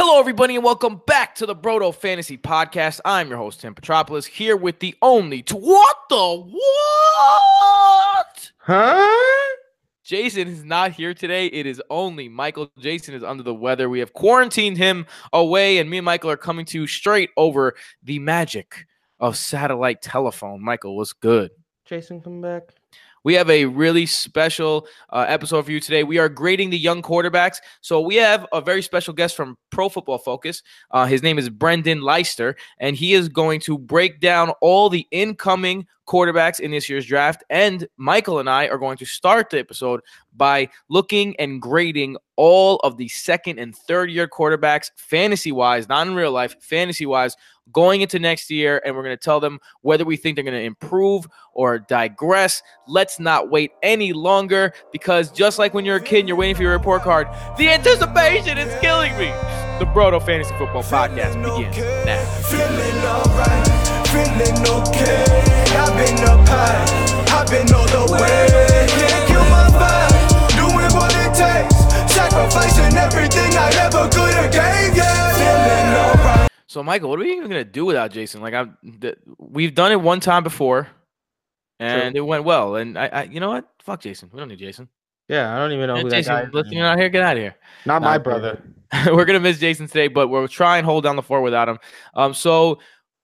[0.00, 3.00] Hello, everybody, and welcome back to the Brodo Fantasy Podcast.
[3.04, 6.36] I'm your host, Tim Petropolis, here with the only to what the
[7.16, 7.72] what?
[8.58, 9.56] Huh?
[10.04, 11.46] Jason is not here today.
[11.46, 12.70] It is only Michael.
[12.78, 13.88] Jason is under the weather.
[13.90, 17.74] We have quarantined him away, and me and Michael are coming to you straight over
[18.04, 18.86] the magic
[19.18, 20.62] of satellite telephone.
[20.62, 21.50] Michael, what's good?
[21.86, 22.72] Jason, come back.
[23.28, 26.02] We have a really special uh, episode for you today.
[26.02, 27.58] We are grading the young quarterbacks.
[27.82, 30.62] So we have a very special guest from Pro Football Focus.
[30.92, 35.06] Uh, his name is Brendan Leister, and he is going to break down all the
[35.10, 37.44] incoming quarterbacks in this year's draft.
[37.50, 40.00] And Michael and I are going to start the episode
[40.36, 46.06] by looking and grading all of the second and third year quarterbacks, fantasy wise, not
[46.06, 47.36] in real life, fantasy wise,
[47.72, 48.80] going into next year.
[48.84, 52.62] And we're going to tell them whether we think they're going to improve or digress.
[52.86, 56.56] Let's not wait any longer because just like when you're a kid and you're waiting
[56.56, 59.32] for your report card, the anticipation is killing me.
[59.78, 63.67] The Brodo Fantasy Football Podcast begins now.
[64.18, 65.24] Feeling okay.
[65.78, 68.46] I've been up high, I've been all the way.
[68.90, 72.12] Can't kill my vibe, doing what it takes.
[72.12, 75.34] Sacrificing everything I ever could have gave, yeah.
[75.38, 76.50] Feeling alright.
[76.66, 78.40] So, Michael, what are we even gonna do without Jason?
[78.40, 80.88] Like, I'm, th- we've done it one time before,
[81.78, 82.74] and it went well.
[82.76, 83.68] And I, I, you know what?
[83.82, 84.30] Fuck Jason.
[84.32, 84.88] We don't need Jason.
[85.28, 86.52] Yeah, I don't even know Yeah, who that Jason, guy is.
[86.54, 86.96] listen, you're anymore.
[86.96, 87.08] not here.
[87.10, 87.54] Get out of here.
[87.86, 88.62] Not my Not brother.
[89.06, 91.78] We're gonna miss Jason today, but we'll try and hold down the fort without him.
[92.14, 92.78] Um, so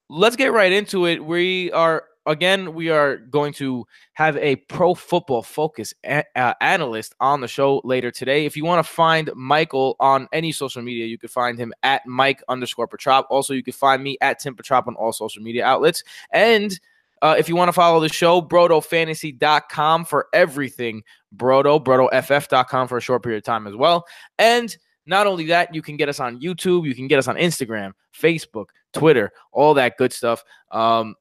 [0.08, 1.24] let's get right into it.
[1.24, 7.14] We are again, we are going to have a pro football focus a- uh, analyst
[7.20, 8.47] on the show later today.
[8.47, 12.06] If you want to find Michael on any social media, you can find him at
[12.06, 13.27] Mike underscore Petrop.
[13.30, 16.02] Also, you can find me at Tim Petrop on all social media outlets.
[16.30, 16.78] And
[17.22, 21.02] uh, if you want to follow the show, brodofantasy.com for everything
[21.36, 24.06] Brodo, brodoff.com for a short period of time as well.
[24.38, 27.36] And not only that, you can get us on YouTube, you can get us on
[27.36, 30.44] Instagram, Facebook, Twitter, all that good stuff.
[30.70, 31.14] Um,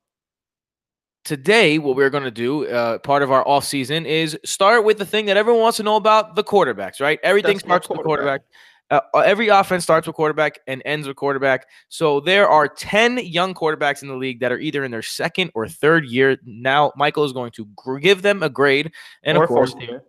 [1.24, 4.98] today, what we're going to do, uh, part of our off season, is start with
[4.98, 7.20] the thing that everyone wants to know about the quarterbacks, right?
[7.24, 8.42] Everything That's starts with the quarterback.
[8.90, 11.68] Uh, uh, every offense starts with quarterback and ends with quarterback.
[11.90, 15.52] So there are 10 young quarterbacks in the league that are either in their second
[15.56, 16.38] or third year.
[16.46, 17.68] Now, Michael is going to
[18.00, 18.92] give them a grade.
[19.24, 20.04] And Or of course, year.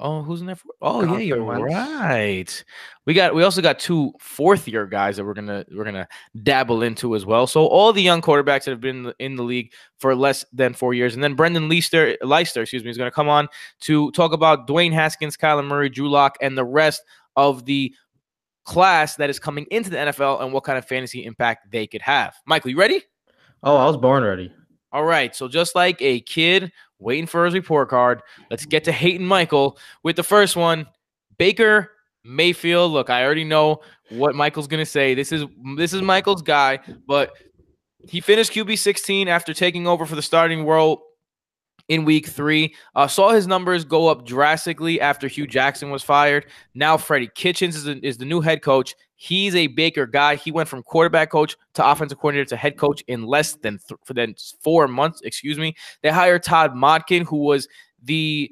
[0.00, 0.56] Oh, who's in there?
[0.56, 0.68] For?
[0.80, 2.64] Oh, yeah, you're right.
[3.06, 3.34] We got.
[3.34, 6.08] We also got two fourth year guys that we're gonna we're gonna
[6.42, 7.46] dabble into as well.
[7.46, 10.44] So all the young quarterbacks that have been in the, in the league for less
[10.52, 13.48] than four years, and then Brendan Leister, Leister, excuse me, is gonna come on
[13.80, 17.02] to talk about Dwayne Haskins, Kyler Murray, Drew Lock, and the rest
[17.36, 17.94] of the
[18.64, 22.02] class that is coming into the NFL and what kind of fantasy impact they could
[22.02, 22.34] have.
[22.46, 23.02] Michael, you ready?
[23.62, 24.52] Oh, I was born ready.
[24.92, 25.34] All right.
[25.34, 29.78] So just like a kid waiting for his report card, let's get to Hayton Michael
[30.02, 30.86] with the first one.
[31.38, 31.90] Baker
[32.24, 32.92] Mayfield.
[32.92, 33.80] Look, I already know
[34.10, 35.14] what Michael's gonna say.
[35.14, 35.44] This is
[35.76, 37.32] this is Michael's guy, but
[38.08, 41.02] he finished QB 16 after taking over for the starting role
[41.90, 42.72] in week three.
[42.94, 46.46] Uh, saw his numbers go up drastically after Hue Jackson was fired.
[46.72, 48.94] Now Freddie Kitchens is, the- is the new head coach.
[49.16, 50.36] He's a Baker guy.
[50.36, 54.00] He went from quarterback coach to offensive coordinator to head coach in less than th-
[54.08, 55.20] than four months.
[55.22, 55.74] Excuse me.
[56.02, 57.68] They hired Todd Monken, who was
[58.02, 58.50] the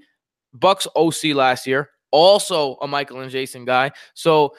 [0.58, 3.92] Bucs OC last year, also a Michael and Jason guy.
[4.14, 4.54] So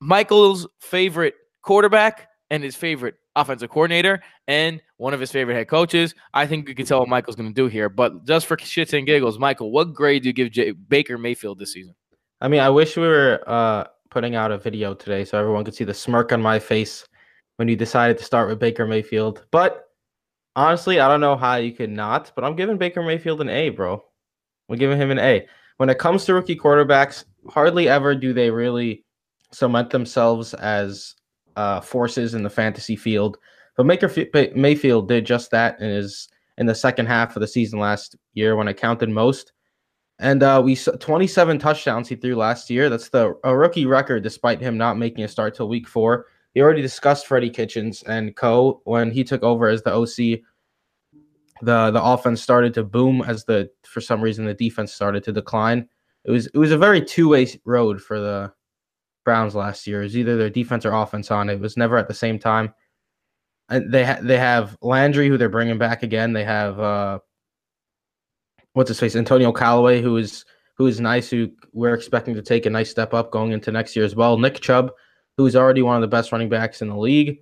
[0.00, 6.14] Michael's favorite quarterback and his favorite offensive coordinator and one of his favorite head coaches.
[6.32, 7.88] I think we can tell what Michael's going to do here.
[7.88, 11.72] But just for shits and giggles, Michael, what grade do you give Baker Mayfield this
[11.72, 11.94] season?
[12.40, 15.74] I mean, I wish we were uh, putting out a video today so everyone could
[15.74, 17.06] see the smirk on my face
[17.56, 19.44] when you decided to start with Baker Mayfield.
[19.50, 19.88] But
[20.56, 23.70] honestly, I don't know how you could not, but I'm giving Baker Mayfield an A,
[23.70, 24.04] bro.
[24.68, 25.46] We're giving him an A.
[25.76, 29.04] When it comes to rookie quarterbacks, hardly ever do they really
[29.52, 31.14] cement themselves as
[31.56, 33.38] uh, forces in the fantasy field.
[33.76, 34.10] But Maker
[34.54, 36.28] Mayfield did just that in his
[36.58, 39.52] in the second half of the season last year when it counted most.
[40.20, 42.88] And uh, we saw 27 touchdowns he threw last year.
[42.88, 46.26] That's the a rookie record, despite him not making a start till week four.
[46.54, 48.80] He already discussed Freddie Kitchens and Co.
[48.84, 50.40] when he took over as the OC.
[51.62, 55.32] The the offense started to boom as the for some reason the defense started to
[55.32, 55.88] decline.
[56.24, 58.52] It was it was a very two way road for the
[59.24, 60.00] Browns last year.
[60.00, 61.60] Was either their defense or offense on it.
[61.60, 62.74] Was never at the same time.
[63.68, 66.32] And they ha- they have Landry who they're bringing back again.
[66.32, 67.18] They have uh,
[68.74, 70.44] what's his face Antonio Callaway who is
[70.76, 73.96] who is nice who we're expecting to take a nice step up going into next
[73.96, 74.36] year as well.
[74.36, 74.90] Nick Chubb
[75.36, 77.38] who is already one of the best running backs in the league.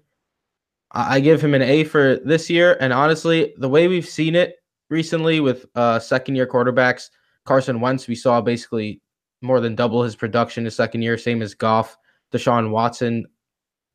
[0.93, 4.37] I I give him an A for this year and honestly the way we've seen
[4.37, 4.57] it
[4.91, 7.09] recently with uh, second year quarterbacks
[7.45, 9.01] Carson Wentz we saw basically
[9.43, 11.97] more than double his production his second year same as Goff
[12.33, 13.27] Deshaun Watson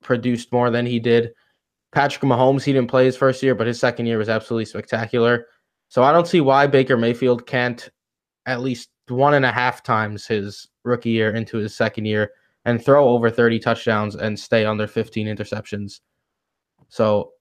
[0.02, 1.32] produced more than he did.
[1.92, 5.48] Patrick Mahomes, he didn't play his first year, but his second year was absolutely spectacular.
[5.90, 7.90] So I don't see why Baker Mayfield can't
[8.46, 12.32] at least one and a half times his rookie year into his second year
[12.66, 16.02] and throw over 30 touchdowns and stay under 15 interceptions.
[16.90, 17.32] So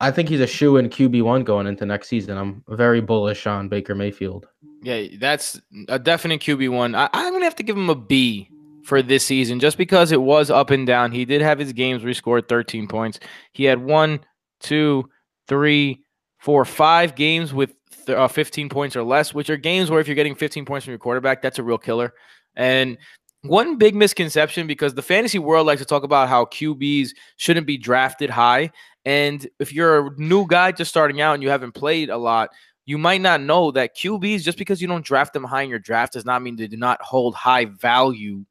[0.00, 2.36] I think he's a shoe in QB1 going into next season.
[2.38, 4.46] I'm very bullish on Baker Mayfield.
[4.86, 6.96] Yeah, that's a definite QB1.
[6.96, 8.48] I, I'm going to have to give him a B
[8.84, 11.10] for this season just because it was up and down.
[11.10, 13.18] He did have his games where he scored 13 points.
[13.50, 14.20] He had one,
[14.60, 15.10] two,
[15.48, 16.04] three,
[16.38, 17.74] four, five games with
[18.06, 20.84] th- uh, 15 points or less, which are games where if you're getting 15 points
[20.84, 22.14] from your quarterback, that's a real killer.
[22.54, 22.96] And
[23.42, 27.08] one big misconception because the fantasy world likes to talk about how QBs
[27.38, 28.70] shouldn't be drafted high.
[29.04, 32.50] And if you're a new guy just starting out and you haven't played a lot,
[32.86, 35.80] you might not know that QBs, just because you don't draft them high in your
[35.80, 38.44] draft, does not mean they do not hold high value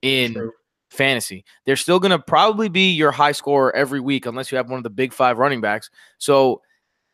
[0.00, 0.52] in True.
[0.90, 1.44] fantasy.
[1.66, 4.78] They're still going to probably be your high scorer every week unless you have one
[4.78, 5.90] of the big five running backs.
[6.16, 6.62] So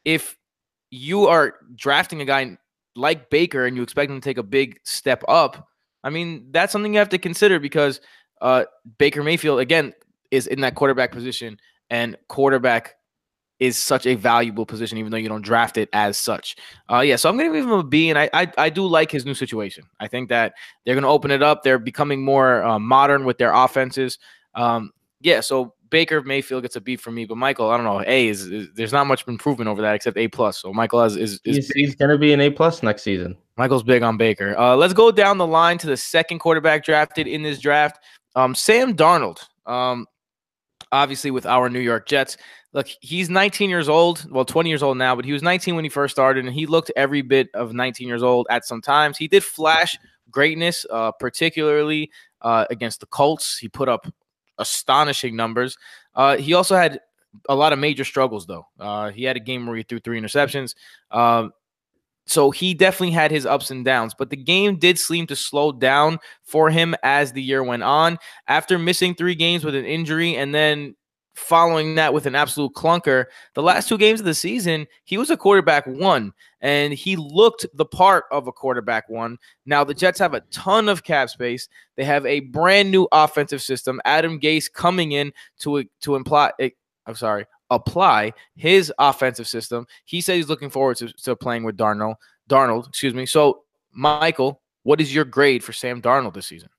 [0.04, 0.38] if
[0.90, 2.56] you are drafting a guy
[2.94, 5.68] like Baker and you expect him to take a big step up,
[6.04, 8.00] I mean, that's something you have to consider because
[8.40, 8.64] uh,
[8.98, 9.94] Baker Mayfield, again,
[10.30, 11.58] is in that quarterback position,
[11.90, 12.97] and quarterback
[13.60, 16.56] is such a valuable position, even though you don't draft it as such.
[16.90, 18.86] Uh, yeah, so I'm going to give him a B, and I, I I do
[18.86, 19.84] like his new situation.
[20.00, 21.62] I think that they're going to open it up.
[21.62, 24.18] They're becoming more uh, modern with their offenses.
[24.54, 28.02] Um, yeah, so Baker Mayfield gets a B from me, but Michael, I don't know.
[28.06, 30.58] A is, is there's not much improvement over that except A plus.
[30.58, 33.36] So Michael has, is is He's, he's going to be an A plus next season.
[33.56, 34.56] Michael's big on Baker.
[34.58, 37.98] Uh, let's go down the line to the second quarterback drafted in this draft,
[38.36, 39.40] um, Sam Darnold.
[39.66, 40.06] Um,
[40.92, 42.36] obviously, with our New York Jets.
[42.72, 44.26] Look, he's 19 years old.
[44.30, 46.66] Well, 20 years old now, but he was 19 when he first started, and he
[46.66, 49.16] looked every bit of 19 years old at some times.
[49.16, 49.98] He did flash
[50.30, 52.10] greatness, uh, particularly
[52.42, 53.58] uh, against the Colts.
[53.58, 54.06] He put up
[54.58, 55.76] astonishing numbers.
[56.14, 57.00] Uh, he also had
[57.48, 58.66] a lot of major struggles, though.
[58.78, 60.74] Uh, he had a game where he threw three interceptions.
[61.10, 61.52] Um,
[62.28, 65.72] so he definitely had his ups and downs, but the game did seem to slow
[65.72, 68.18] down for him as the year went on.
[68.46, 70.94] After missing three games with an injury and then
[71.34, 75.30] following that with an absolute clunker, the last two games of the season, he was
[75.30, 79.38] a quarterback one and he looked the part of a quarterback one.
[79.64, 81.66] Now, the Jets have a ton of cap space.
[81.96, 84.02] They have a brand new offensive system.
[84.04, 86.70] Adam Gase coming in to, to imply, eh,
[87.06, 89.86] I'm sorry, apply his offensive system.
[90.04, 92.16] He said he's looking forward to, to playing with Darnold.
[92.48, 93.26] Darnold, excuse me.
[93.26, 93.62] So,
[93.92, 96.70] Michael, what is your grade for Sam Darnold this season?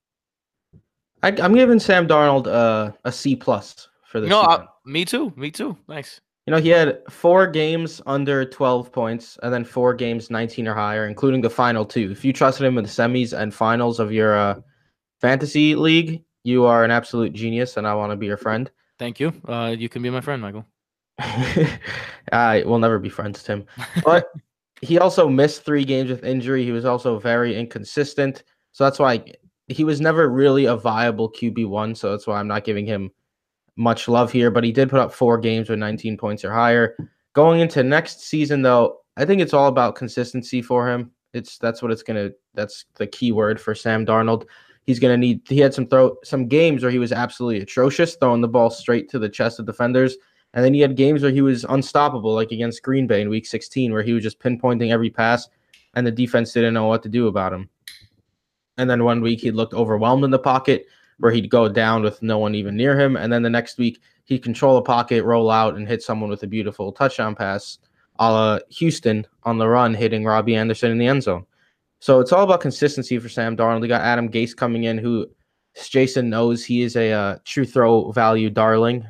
[1.22, 4.62] I, I'm giving Sam Darnold uh, a C plus for this no, season.
[4.62, 5.34] uh, me too.
[5.36, 5.78] Me too.
[5.88, 6.22] Nice.
[6.48, 10.74] You know, he had four games under 12 points and then four games 19 or
[10.74, 12.10] higher, including the final two.
[12.10, 14.60] If you trusted him in the semis and finals of your uh,
[15.22, 18.72] fantasy league, you are an absolute genius and I want to be your friend.
[18.98, 19.34] Thank you.
[19.48, 20.66] Uh, you can be my friend, Michael.
[22.32, 23.66] I will never be friends with him.
[24.04, 24.28] But
[24.82, 26.64] he also missed three games with injury.
[26.64, 28.44] He was also very inconsistent.
[28.72, 29.24] So that's why
[29.68, 31.98] he was never really a viable QB1.
[31.98, 33.12] So that's why I'm not giving him
[33.76, 34.52] much love here.
[34.52, 36.96] But he did put up four games with 19 points or higher.
[37.34, 41.12] Going into next season, though, I think it's all about consistency for him.
[41.34, 44.46] It's that's what it's gonna that's the key word for Sam Darnold.
[44.86, 48.42] He's gonna need he had some throw some games where he was absolutely atrocious, throwing
[48.42, 50.18] the ball straight to the chest of defenders.
[50.54, 53.46] And then he had games where he was unstoppable, like against Green Bay in week
[53.46, 55.48] 16, where he was just pinpointing every pass
[55.94, 57.70] and the defense didn't know what to do about him.
[58.78, 60.86] And then one week he looked overwhelmed in the pocket,
[61.18, 63.18] where he'd go down with no one even near him.
[63.18, 66.44] And then the next week he'd control the pocket, roll out, and hit someone with
[66.44, 67.78] a beautiful touchdown pass,
[68.20, 71.46] a la Houston on the run, hitting Robbie Anderson in the end zone.
[72.00, 73.82] So it's all about consistency for Sam Darnold.
[73.82, 75.28] We got Adam Gase coming in, who
[75.90, 79.06] Jason knows he is a uh, true throw value darling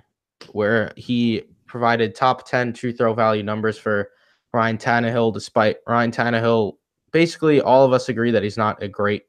[0.51, 4.09] where he provided top 10 true throw value numbers for
[4.53, 6.73] Ryan Tannehill, despite Ryan Tannehill,
[7.11, 9.23] basically all of us agree that he's not a great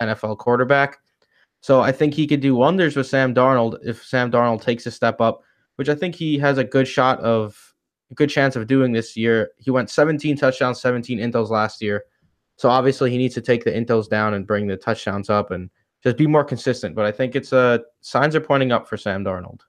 [0.00, 0.98] NFL quarterback.
[1.60, 4.90] So I think he could do wonders with Sam Darnold if Sam Darnold takes a
[4.90, 5.42] step up,
[5.76, 7.74] which I think he has a good shot of
[8.10, 9.50] a good chance of doing this year.
[9.58, 12.04] He went 17 touchdowns, 17 intos last year.
[12.56, 15.70] So obviously he needs to take the intos down and bring the touchdowns up and
[16.02, 16.94] just be more consistent.
[16.94, 19.60] But I think it's uh signs are pointing up for Sam Darnold.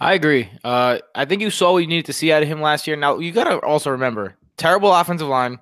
[0.00, 0.48] I agree.
[0.64, 2.96] Uh, I think you saw what you needed to see out of him last year.
[2.96, 5.58] Now you got to also remember terrible offensive line.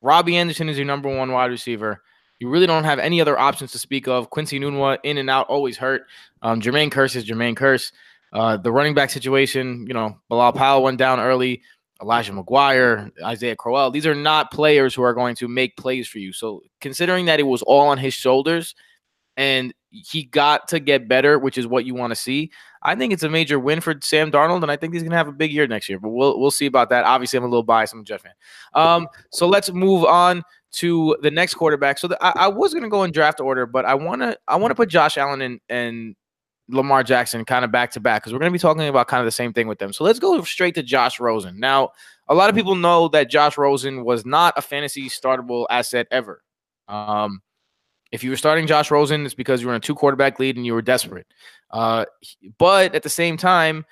[0.00, 2.02] Robbie Anderson is your number one wide receiver.
[2.38, 4.30] You really don't have any other options to speak of.
[4.30, 6.02] Quincy Enunwa in and out, always hurt.
[6.42, 7.90] Um, Jermaine Kearse is Jermaine Kearse.
[8.32, 11.62] Uh, the running back situation, you know, Bilal Powell went down early.
[12.00, 13.90] Elijah McGuire, Isaiah Crowell.
[13.90, 16.32] These are not players who are going to make plays for you.
[16.32, 18.76] So considering that it was all on his shoulders,
[19.36, 22.50] and he got to get better, which is what you want to see.
[22.82, 25.16] I think it's a major win for Sam Darnold, and I think he's going to
[25.16, 25.98] have a big year next year.
[25.98, 27.04] But we'll we'll see about that.
[27.04, 27.94] Obviously, I'm a little biased.
[27.94, 28.32] I'm a Jet fan.
[28.74, 31.98] Um, so let's move on to the next quarterback.
[31.98, 34.38] So the, I, I, was going to go in draft order, but I want to
[34.46, 36.16] I want to put Josh Allen and and
[36.68, 39.20] Lamar Jackson kind of back to back because we're going to be talking about kind
[39.20, 39.92] of the same thing with them.
[39.92, 41.58] So let's go straight to Josh Rosen.
[41.58, 41.92] Now,
[42.28, 46.42] a lot of people know that Josh Rosen was not a fantasy startable asset ever.
[46.86, 47.40] Um,
[48.12, 50.56] if you were starting Josh Rosen, it's because you were in a two quarterback lead
[50.56, 51.26] and you were desperate.
[51.70, 52.06] Uh,
[52.58, 53.84] but at the same time,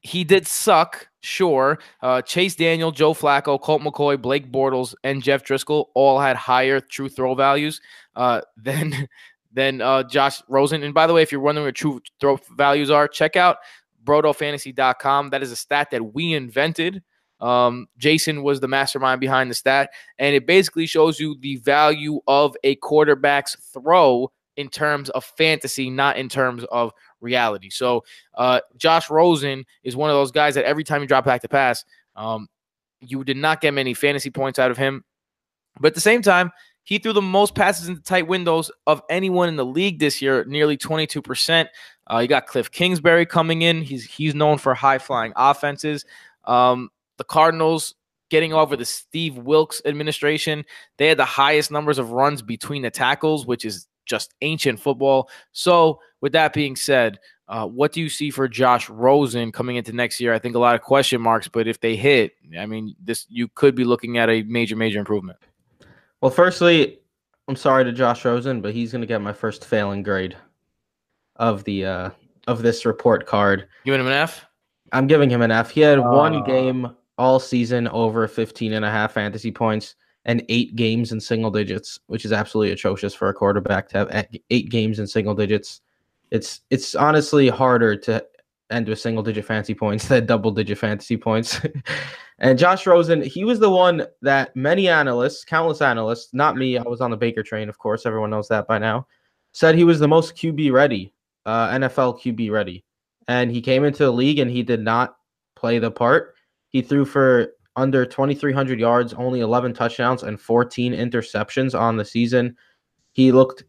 [0.00, 1.78] he did suck, sure.
[2.02, 6.80] Uh, Chase Daniel, Joe Flacco, Colt McCoy, Blake Bortles, and Jeff Driskel all had higher
[6.80, 7.80] true throw values
[8.16, 9.08] uh, than
[9.52, 10.82] than uh, Josh Rosen.
[10.82, 13.58] And by the way, if you're wondering what true throw values are, check out
[14.04, 15.30] brodofantasy.com.
[15.30, 17.02] That is a stat that we invented.
[17.40, 22.20] Um, Jason was the mastermind behind the stat, and it basically shows you the value
[22.26, 27.70] of a quarterback's throw in terms of fantasy, not in terms of reality.
[27.70, 28.04] So,
[28.34, 31.48] uh, Josh Rosen is one of those guys that every time you drop back to
[31.48, 31.84] pass,
[32.16, 32.48] um,
[33.00, 35.04] you did not get many fantasy points out of him.
[35.80, 36.50] But at the same time,
[36.82, 40.44] he threw the most passes into tight windows of anyone in the league this year,
[40.46, 41.68] nearly 22%.
[42.10, 43.82] Uh, you got Cliff Kingsbury coming in.
[43.82, 46.04] He's he's known for high flying offenses.
[46.46, 46.88] Um,
[47.18, 47.94] the Cardinals
[48.30, 50.64] getting over the Steve Wilks administration.
[50.96, 55.30] They had the highest numbers of runs between the tackles, which is just ancient football.
[55.52, 59.92] So, with that being said, uh, what do you see for Josh Rosen coming into
[59.92, 60.34] next year?
[60.34, 63.48] I think a lot of question marks, but if they hit, I mean, this you
[63.48, 65.38] could be looking at a major, major improvement.
[66.20, 66.98] Well, firstly,
[67.46, 70.36] I'm sorry to Josh Rosen, but he's going to get my first failing grade
[71.36, 72.10] of the uh,
[72.46, 73.68] of this report card.
[73.84, 74.44] Giving him an F.
[74.92, 75.70] I'm giving him an F.
[75.70, 80.44] He had uh, one game all season over 15 and a half fantasy points and
[80.48, 84.70] eight games in single digits, which is absolutely atrocious for a quarterback to have eight
[84.70, 85.80] games in single digits.
[86.30, 88.24] It's it's honestly harder to
[88.70, 91.60] end with single digit fantasy points than double digit fantasy points.
[92.38, 96.82] and Josh Rosen, he was the one that many analysts, countless analysts, not me, I
[96.82, 99.06] was on the Baker train, of course, everyone knows that by now,
[99.52, 101.12] said he was the most QB ready,
[101.46, 102.84] uh, NFL QB ready.
[103.26, 105.16] And he came into the league and he did not
[105.54, 106.34] play the part.
[106.70, 112.56] He threw for under 2,300 yards, only 11 touchdowns, and 14 interceptions on the season.
[113.12, 113.64] He looked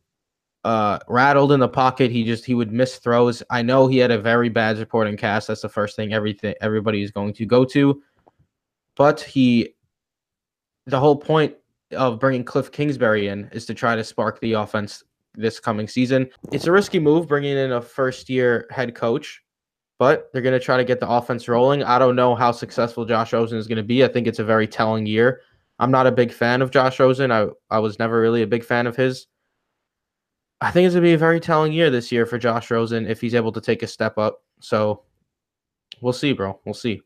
[0.65, 2.11] uh, rattled in the pocket.
[2.11, 3.41] He just he would miss throws.
[3.49, 5.47] I know he had a very bad supporting cast.
[5.47, 8.01] That's the first thing everything everybody is going to go to.
[8.95, 9.75] But he,
[10.85, 11.55] the whole point
[11.95, 15.03] of bringing Cliff Kingsbury in is to try to spark the offense
[15.35, 16.29] this coming season.
[16.51, 19.41] It's a risky move bringing in a first year head coach
[19.99, 21.83] but they're going to try to get the offense rolling.
[21.83, 24.03] I don't know how successful Josh Rosen is going to be.
[24.03, 25.41] I think it's a very telling year.
[25.77, 27.31] I'm not a big fan of Josh Rosen.
[27.31, 29.27] I, I was never really a big fan of his.
[30.61, 33.07] I think it's going to be a very telling year this year for Josh Rosen
[33.07, 34.41] if he's able to take a step up.
[34.61, 35.03] So
[36.01, 36.59] we'll see, bro.
[36.65, 37.01] We'll see.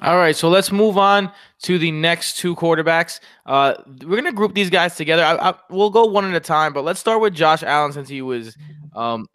[0.00, 1.30] All right, so let's move on
[1.64, 3.20] to the next two quarterbacks.
[3.44, 5.22] Uh, we're gonna group these guys together.
[5.22, 8.08] I, I, we'll go one at a time, but let's start with Josh Allen since
[8.08, 8.56] he was
[8.96, 9.26] um,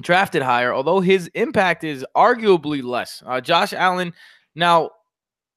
[0.00, 3.22] drafted higher, although his impact is arguably less.
[3.26, 4.12] Uh, Josh Allen,
[4.54, 4.90] now,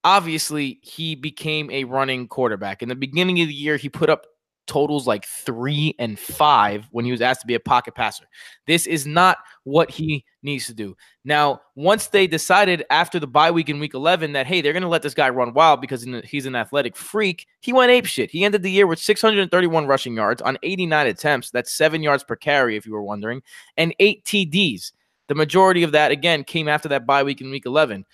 [0.03, 2.81] obviously, he became a running quarterback.
[2.81, 4.25] In the beginning of the year, he put up
[4.69, 8.25] totals like three and five when he was asked to be a pocket passer.
[8.67, 10.95] This is not what he needs to do.
[11.25, 14.83] Now, once they decided after the bye week in week 11 that, hey, they're going
[14.83, 18.29] to let this guy run wild because he's an athletic freak, he went ape shit.
[18.29, 21.49] He ended the year with 631 rushing yards on 89 attempts.
[21.49, 23.41] That's seven yards per carry, if you were wondering,
[23.75, 24.91] and eight TDs.
[25.29, 28.05] The majority of that, again, came after that bye week in week 11.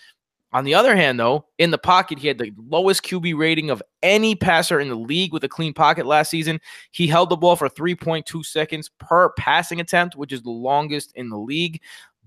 [0.56, 3.84] On the other hand, though, in the pocket, he had the lowest QB rating of
[4.02, 6.62] any passer in the league with a clean pocket last season.
[6.92, 11.28] He held the ball for 3.2 seconds per passing attempt, which is the longest in
[11.28, 11.82] the league.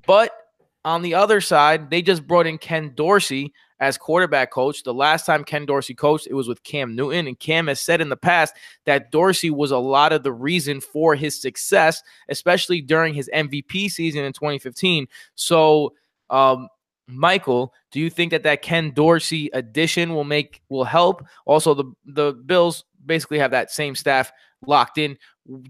[0.07, 0.33] But
[0.85, 4.83] on the other side, they just brought in Ken Dorsey as quarterback coach.
[4.83, 7.29] The last time Ken Dorsey coached, it was with Cam Newton.
[7.29, 8.55] And Cam has said in the past
[8.85, 13.91] that Dorsey was a lot of the reason for his success, especially during his MVP
[13.91, 15.07] season in 2015.
[15.35, 15.95] So,
[16.29, 16.69] um,
[17.09, 21.25] Michael, do you think that that Ken Dorsey addition will make will help?
[21.47, 24.31] Also, the the Bills basically have that same staff
[24.67, 25.17] locked in.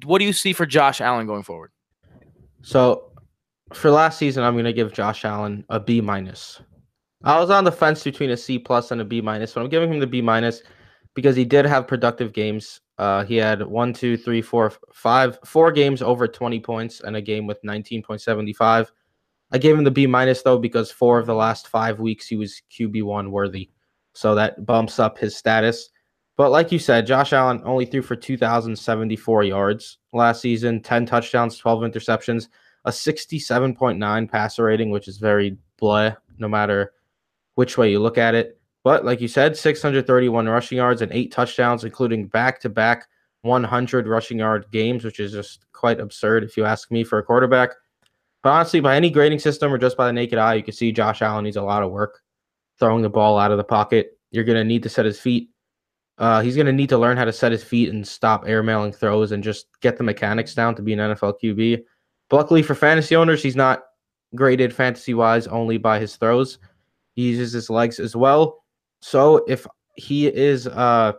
[0.04, 1.70] What do you see for Josh Allen going forward?
[2.62, 3.12] So,
[3.72, 6.60] for last season, I'm going to give Josh Allen a B minus.
[7.24, 9.68] I was on the fence between a C plus and a B minus, but I'm
[9.68, 10.62] giving him the B minus
[11.14, 12.80] because he did have productive games.
[12.98, 17.22] Uh, he had one, two, three, four, five, four games over 20 points and a
[17.22, 18.88] game with 19.75.
[19.50, 22.36] I gave him the B minus though because four of the last five weeks he
[22.36, 23.70] was QB one worthy,
[24.12, 25.90] so that bumps up his status.
[26.36, 31.58] But like you said, Josh Allen only threw for 2,074 yards last season, 10 touchdowns,
[31.58, 32.46] 12 interceptions,
[32.84, 36.92] a 67.9 passer rating, which is very blah, no matter
[37.56, 38.60] which way you look at it.
[38.84, 43.08] But like you said, 631 rushing yards and eight touchdowns, including back to back
[43.42, 47.22] 100 rushing yard games, which is just quite absurd if you ask me for a
[47.22, 47.70] quarterback.
[48.42, 50.92] But honestly, by any grading system or just by the naked eye, you can see
[50.92, 52.22] Josh Allen needs a lot of work
[52.78, 54.18] throwing the ball out of the pocket.
[54.30, 55.50] You're going to need to set his feet.
[56.18, 58.94] Uh, he's going to need to learn how to set his feet and stop airmailing
[58.94, 61.82] throws and just get the mechanics down to be an NFL QB.
[62.28, 63.84] But luckily for fantasy owners, he's not
[64.34, 66.58] graded fantasy wise only by his throws.
[67.14, 68.64] He uses his legs as well.
[69.00, 71.12] So if he is, uh,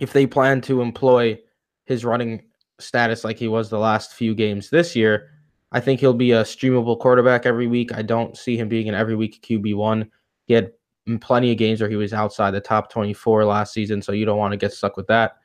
[0.00, 1.38] if they plan to employ
[1.84, 2.42] his running
[2.78, 5.28] status like he was the last few games this year,
[5.72, 7.94] I think he'll be a streamable quarterback every week.
[7.94, 10.08] I don't see him being an every week QB1.
[10.46, 10.72] He had
[11.20, 14.38] plenty of games where he was outside the top 24 last season, so you don't
[14.38, 15.36] want to get stuck with that.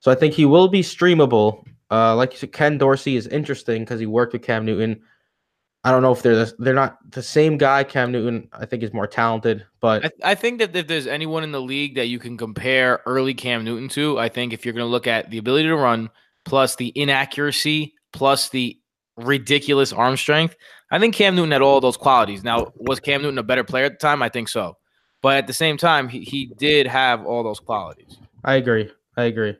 [0.00, 1.64] So I think he will be streamable.
[1.90, 5.00] Uh, like you said, Ken Dorsey is interesting because he worked with Cam Newton.
[5.84, 7.84] I don't know if they're the, they're not the same guy.
[7.84, 11.42] Cam Newton, I think, is more talented, but I, I think that if there's anyone
[11.42, 14.74] in the league that you can compare early Cam Newton to, I think if you're
[14.74, 16.10] going to look at the ability to run
[16.44, 18.79] plus the inaccuracy plus the
[19.16, 20.56] ridiculous arm strength,
[20.90, 22.42] I think Cam Newton had all those qualities.
[22.42, 24.22] Now, was Cam Newton a better player at the time?
[24.22, 24.76] I think so.
[25.22, 28.16] But at the same time, he, he did have all those qualities.
[28.44, 28.90] I agree.
[29.16, 29.56] I agree.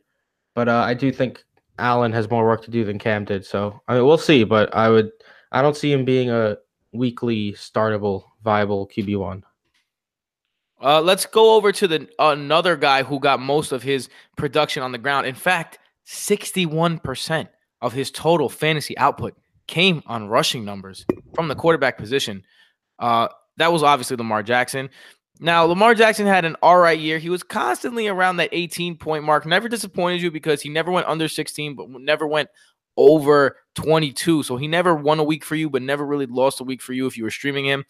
[0.54, 1.44] But uh, I do think
[1.78, 3.44] Allen has more work to do than Cam did.
[3.44, 4.44] So I mean, we'll see.
[4.44, 5.10] But I would,
[5.52, 6.56] I don't see him being a
[6.92, 9.44] weekly startable, viable QB one.
[10.82, 14.92] Uh, let's go over to the another guy who got most of his production on
[14.92, 15.26] the ground.
[15.26, 17.50] In fact, sixty-one percent
[17.82, 19.36] of his total fantasy output
[19.70, 22.42] came on rushing numbers from the quarterback position.
[22.98, 24.90] Uh, that was obviously Lamar Jackson.
[25.38, 27.18] Now, Lamar Jackson had an all right year.
[27.18, 29.46] He was constantly around that 18 point mark.
[29.46, 32.50] Never disappointed you because he never went under 16, but never went
[32.96, 34.42] over 22.
[34.42, 36.92] So he never won a week for you, but never really lost a week for
[36.92, 37.84] you if you were streaming him.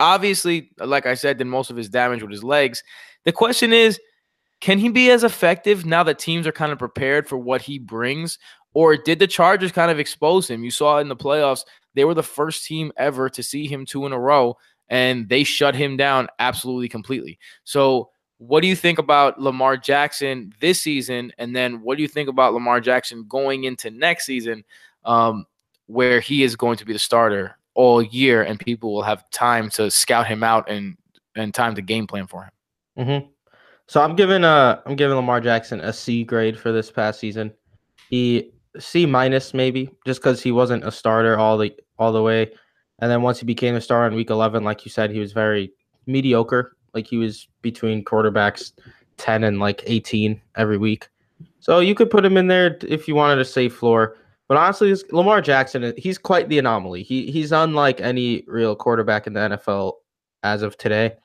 [0.00, 2.82] Obviously, like I said, did most of his damage with his legs.
[3.24, 4.00] The question is,
[4.60, 7.78] can he be as effective now that teams are kind of prepared for what he
[7.78, 8.38] brings?
[8.76, 10.62] Or did the Chargers kind of expose him?
[10.62, 14.04] You saw in the playoffs, they were the first team ever to see him two
[14.04, 14.58] in a row
[14.90, 17.38] and they shut him down absolutely completely.
[17.64, 21.32] So, what do you think about Lamar Jackson this season?
[21.38, 24.62] And then what do you think about Lamar Jackson going into next season,
[25.06, 25.46] um,
[25.86, 29.70] where he is going to be the starter all year and people will have time
[29.70, 30.98] to scout him out and,
[31.34, 32.50] and time to game plan for him?
[33.06, 33.26] Mm-hmm.
[33.86, 37.54] So I'm giving uh I'm giving Lamar Jackson a C grade for this past season.
[38.10, 42.50] He C minus maybe just because he wasn't a starter all the all the way.
[42.98, 45.32] And then once he became a star in week 11, like you said, he was
[45.32, 45.72] very
[46.06, 46.76] mediocre.
[46.94, 48.72] Like he was between quarterbacks
[49.18, 51.08] 10 and like 18 every week.
[51.60, 54.16] So you could put him in there if you wanted a safe floor.
[54.48, 57.02] But honestly, Lamar Jackson, he's quite the anomaly.
[57.02, 59.94] He he's unlike any real quarterback in the NFL
[60.42, 61.16] as of today.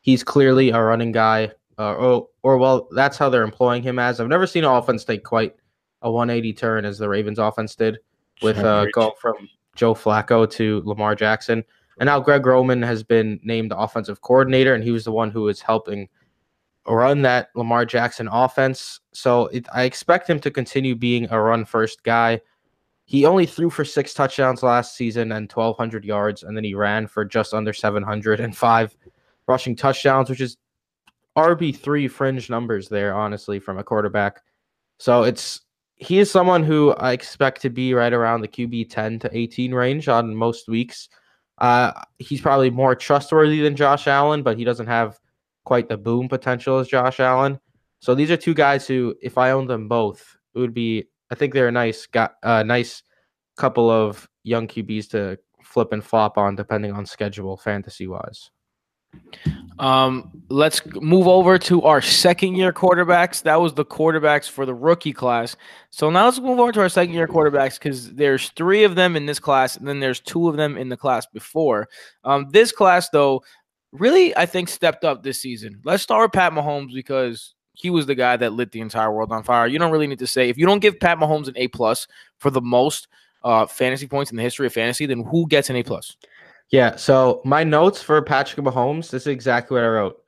[0.00, 4.18] He's clearly a running guy, uh, or or well, that's how they're employing him as.
[4.18, 5.54] I've never seen an offense take quite
[6.02, 7.98] a 180 turn as the Ravens offense did
[8.42, 11.64] with uh, going from Joe Flacco to Lamar Jackson.
[11.98, 15.30] And now Greg Roman has been named the offensive coordinator, and he was the one
[15.30, 16.08] who was helping
[16.86, 19.00] run that Lamar Jackson offense.
[19.12, 22.40] So it, I expect him to continue being a run first guy.
[23.04, 27.06] He only threw for six touchdowns last season and 1,200 yards, and then he ran
[27.06, 28.96] for just under 705
[29.46, 30.56] rushing touchdowns, which is
[31.36, 34.42] RB3 fringe numbers there, honestly, from a quarterback.
[34.98, 35.62] So it's
[36.00, 39.74] he is someone who I expect to be right around the QB 10 to 18
[39.74, 41.10] range on most weeks.
[41.58, 45.20] Uh, he's probably more trustworthy than Josh Allen, but he doesn't have
[45.64, 47.60] quite the boom potential as Josh Allen.
[48.00, 51.04] So these are two guys who, if I owned them both, it would be.
[51.30, 53.02] I think they're a nice, got uh, nice
[53.56, 58.50] couple of young QBs to flip and flop on, depending on schedule, fantasy wise.
[59.78, 63.42] Um, let's move over to our second year quarterbacks.
[63.42, 65.56] That was the quarterbacks for the rookie class.
[65.88, 69.16] So now let's move on to our second year quarterbacks because there's three of them
[69.16, 71.88] in this class, and then there's two of them in the class before.
[72.24, 73.42] Um, this class, though,
[73.92, 75.80] really, I think stepped up this season.
[75.82, 79.32] Let's start with Pat Mahomes because he was the guy that lit the entire world
[79.32, 79.66] on fire.
[79.66, 82.06] You don't really need to say if you don't give Pat Mahomes an A plus
[82.36, 83.08] for the most
[83.42, 86.16] uh, fantasy points in the history of fantasy, then who gets an A plus?
[86.70, 86.96] Yeah.
[86.96, 90.22] So my notes for Patrick Mahomes, this is exactly what I wrote.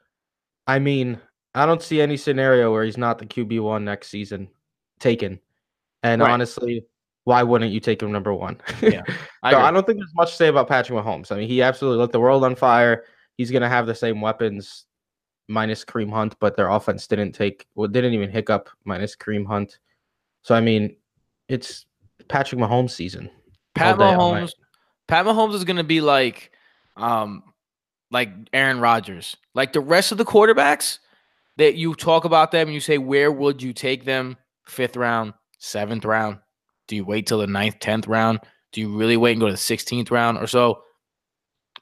[0.67, 1.21] I mean,
[1.55, 4.49] I don't see any scenario where he's not the QB one next season
[4.99, 5.39] taken.
[6.03, 6.31] And right.
[6.31, 6.87] honestly,
[7.25, 8.61] why wouldn't you take him number one?
[8.81, 9.03] Yeah.
[9.43, 11.31] I, so I don't think there's much to say about Patrick Mahomes.
[11.31, 13.05] I mean, he absolutely lit the world on fire.
[13.37, 14.87] He's gonna have the same weapons
[15.49, 19.79] minus Kareem Hunt, but their offense didn't take well, didn't even hiccup minus Kareem Hunt.
[20.43, 20.97] So I mean,
[21.49, 21.87] it's
[22.29, 23.31] Patrick Mahomes season.
[23.75, 24.45] Pat all day, all night.
[24.45, 24.53] Mahomes.
[25.09, 26.53] Pat Mahomes is gonna be like,
[26.97, 27.43] um,
[28.11, 29.37] like Aaron Rodgers.
[29.55, 30.99] Like the rest of the quarterbacks
[31.57, 34.37] that you talk about them and you say, where would you take them?
[34.67, 36.39] Fifth round, seventh round.
[36.89, 38.41] Do you wait till the ninth, tenth round?
[38.73, 40.83] Do you really wait and go to the sixteenth round or so?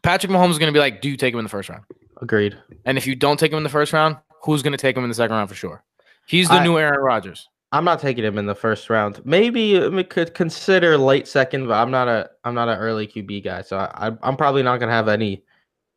[0.03, 1.85] Patrick Mahomes is gonna be like, do you take him in the first round?
[2.21, 2.57] Agreed.
[2.85, 5.11] And if you don't take him in the first round, who's gonna take him in
[5.11, 5.85] the second round for sure?
[6.27, 7.49] He's the I- new Aaron Rodgers.
[7.73, 9.25] I'm not taking him in the first round.
[9.25, 13.45] Maybe we could consider late second, but I'm not a I'm not an early QB
[13.45, 15.45] guy, so I, I'm probably not gonna have any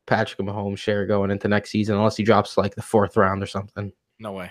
[0.06, 3.46] Patrick Mahomes share going into next season unless he drops like the fourth round or
[3.46, 3.92] something.
[4.20, 4.50] No way.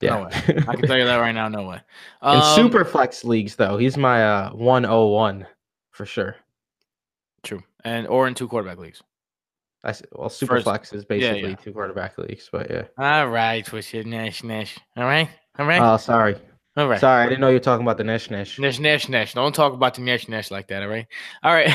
[0.00, 0.16] Yeah.
[0.16, 0.64] No way.
[0.66, 1.48] I can tell you that right now.
[1.48, 1.76] No way.
[2.22, 5.46] In Um, super flex leagues, though, he's my uh 101
[5.92, 6.36] for sure.
[7.44, 9.02] true, and or in two quarterback leagues.
[9.84, 11.54] I s- well, super First- flex is basically yeah.
[11.56, 12.84] two quarterback leagues, but yeah.
[12.98, 14.76] All right, your Nash Nash.
[14.96, 15.28] All right,
[15.60, 16.36] all right, Oh, sorry,
[16.76, 16.98] all right.
[17.00, 18.58] sorry, I didn't know you were talking about the Nish Nish.
[18.58, 19.34] Nash Nash Nash.
[19.34, 20.82] Don't talk about the Nash Nash like that.
[20.82, 21.06] All right,
[21.42, 21.70] all right.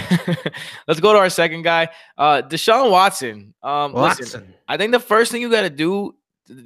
[0.88, 3.54] Let's go to our second guy, uh, Deshaun Watson.
[3.62, 4.54] Um, listen, Watson.
[4.68, 6.16] I think the first thing you got to do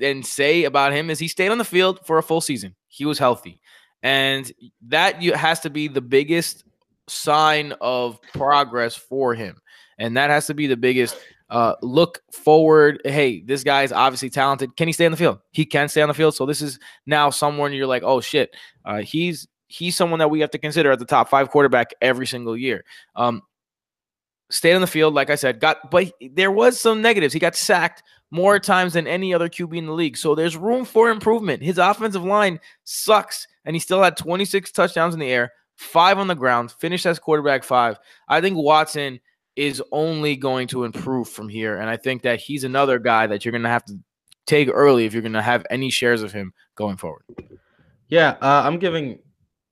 [0.02, 2.76] and say about him is he stayed on the field for a full season.
[2.88, 3.60] He was healthy,
[4.02, 4.50] and
[4.88, 6.64] that you, has to be the biggest
[7.08, 9.62] sign of progress for him,
[9.98, 11.18] and that has to be the biggest
[11.50, 13.02] uh, look forward.
[13.04, 14.76] Hey, this guy is obviously talented.
[14.76, 15.40] Can he stay on the field?
[15.52, 16.36] He can stay on the field.
[16.36, 20.40] So this is now someone you're like, oh shit, uh, he's he's someone that we
[20.42, 22.84] have to consider at the top five quarterback every single year.
[23.16, 23.42] Um,
[24.50, 27.34] stayed on the field, like I said, got but there was some negatives.
[27.34, 30.18] He got sacked more times than any other QB in the league.
[30.18, 31.64] So there's room for improvement.
[31.64, 36.28] His offensive line sucks, and he still had 26 touchdowns in the air, five on
[36.28, 37.98] the ground, finished as quarterback five.
[38.28, 39.20] I think Watson
[39.56, 41.78] is only going to improve from here.
[41.78, 44.00] And I think that he's another guy that you're going to have to
[44.46, 47.24] take early if you're going to have any shares of him going forward.
[48.08, 49.20] Yeah, uh, I'm giving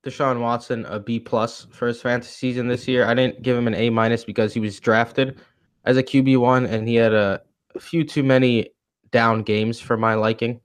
[0.06, 3.06] Deshaun Watson a B plus for his fantasy season this year.
[3.06, 5.40] I didn't give him an A minus because he was drafted
[5.86, 7.42] as a QB one and he had a,
[7.76, 8.70] a few too many
[9.12, 10.62] down games for my liking.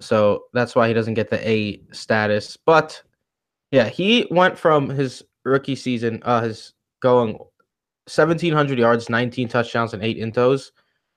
[0.00, 2.56] So that's why he doesn't get the A status.
[2.56, 3.02] But
[3.70, 7.38] yeah, he went from his rookie season, uh, his going
[8.06, 10.70] 1700 yards, 19 touchdowns, and eight intos,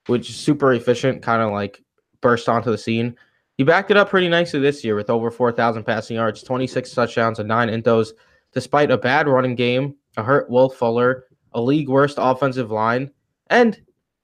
[0.07, 1.81] which is super efficient, kind of like
[2.21, 3.15] burst onto the scene.
[3.57, 7.39] He backed it up pretty nicely this year with over 4,000 passing yards, 26 touchdowns,
[7.39, 8.11] and nine intos,
[8.53, 13.11] despite a bad running game, a hurt Will Fuller, a league worst offensive line,
[13.49, 13.81] and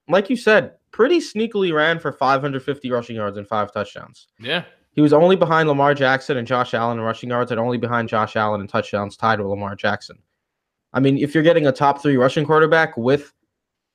[0.08, 4.28] like you said, pretty sneakily ran for 550 rushing yards and five touchdowns.
[4.40, 4.64] Yeah.
[4.92, 8.10] He was only behind Lamar Jackson and Josh Allen in rushing yards, and only behind
[8.10, 10.20] Josh Allen in touchdowns, tied with Lamar Jackson.
[10.94, 13.34] I mean, if you're getting a top three rushing quarterback with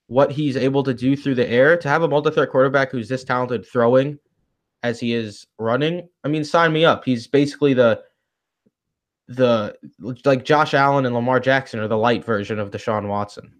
[0.08, 3.24] what he's able to do through the air, to have a multi-threat quarterback who's this
[3.24, 4.18] talented throwing
[4.82, 7.04] as he is running, I mean, sign me up.
[7.04, 8.02] He's basically the
[9.28, 9.76] the
[10.24, 13.52] like Josh Allen and Lamar Jackson are the light version of Deshaun Watson.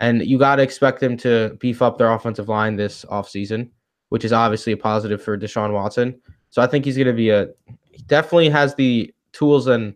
[0.00, 3.70] And you got to expect them to beef up their offensive line this offseason,
[4.08, 6.20] which is obviously a positive for Deshaun Watson.
[6.50, 7.48] So I think he's going to be a
[7.92, 9.94] he definitely has the tools and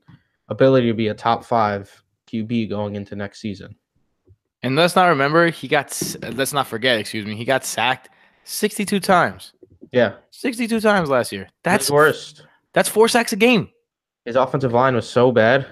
[0.49, 3.75] ability to be a top 5 QB going into next season.
[4.63, 5.97] And let's not remember, he got,
[6.35, 8.11] let's not forget, excuse me, he got sacked
[8.45, 9.53] 62 times.
[9.93, 11.49] Yeah, 62 times last year.
[11.63, 12.47] that's That's worst.
[12.75, 13.71] that's four sacks a game.
[14.25, 15.67] His offensive line was so bad.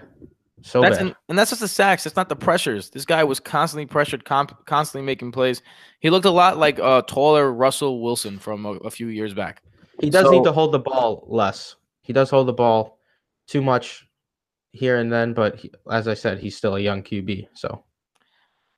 [0.62, 1.06] So That's bad.
[1.08, 2.02] and, and that's just the sacks.
[2.04, 2.90] That's not the pressures.
[2.90, 5.62] This guy was constantly pressured, comp, constantly making plays.
[6.00, 9.62] He looked a lot like uh, taller Russell Wilson from a, a few years back.
[10.00, 11.76] He does need to hold the ball less.
[12.00, 12.98] He does hold the ball
[13.46, 14.05] too much
[14.76, 17.48] here and then, but he, as I said, he's still a young QB.
[17.54, 17.82] So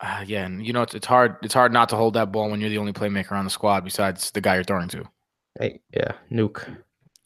[0.01, 1.37] Uh, yeah, and you know it's, it's hard.
[1.43, 3.85] It's hard not to hold that ball when you're the only playmaker on the squad
[3.85, 5.05] besides the guy you're throwing to.
[5.59, 6.65] hey, yeah, nuke.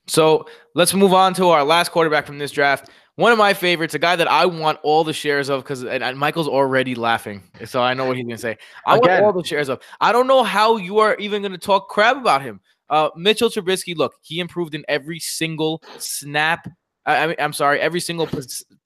[0.07, 2.91] So let's move on to our last quarterback from this draft.
[3.17, 6.03] One of my favorites, a guy that I want all the shares of because and,
[6.03, 8.57] and Michael's already laughing, so I know what he's gonna say.
[8.87, 9.23] I Again.
[9.23, 9.81] want all the shares of.
[10.01, 12.61] I don't know how you are even gonna talk crap about him.
[12.89, 16.67] Uh, Mitchell Trubisky, look, he improved in every single snap.
[17.05, 18.29] I, I'm sorry, every single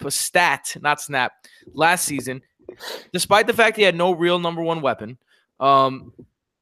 [0.09, 1.33] stat, not snap,
[1.75, 2.43] last season.
[3.13, 5.19] Despite the fact he had no real number one weapon,
[5.61, 6.13] um,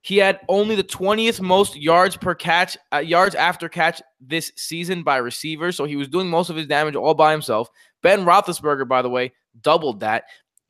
[0.02, 5.02] he had only the 20th most yards per catch, uh, yards after catch this season
[5.02, 5.76] by receivers.
[5.76, 7.70] So he was doing most of his damage all by himself.
[8.02, 10.24] Ben Roethlisberger, by the way, doubled that.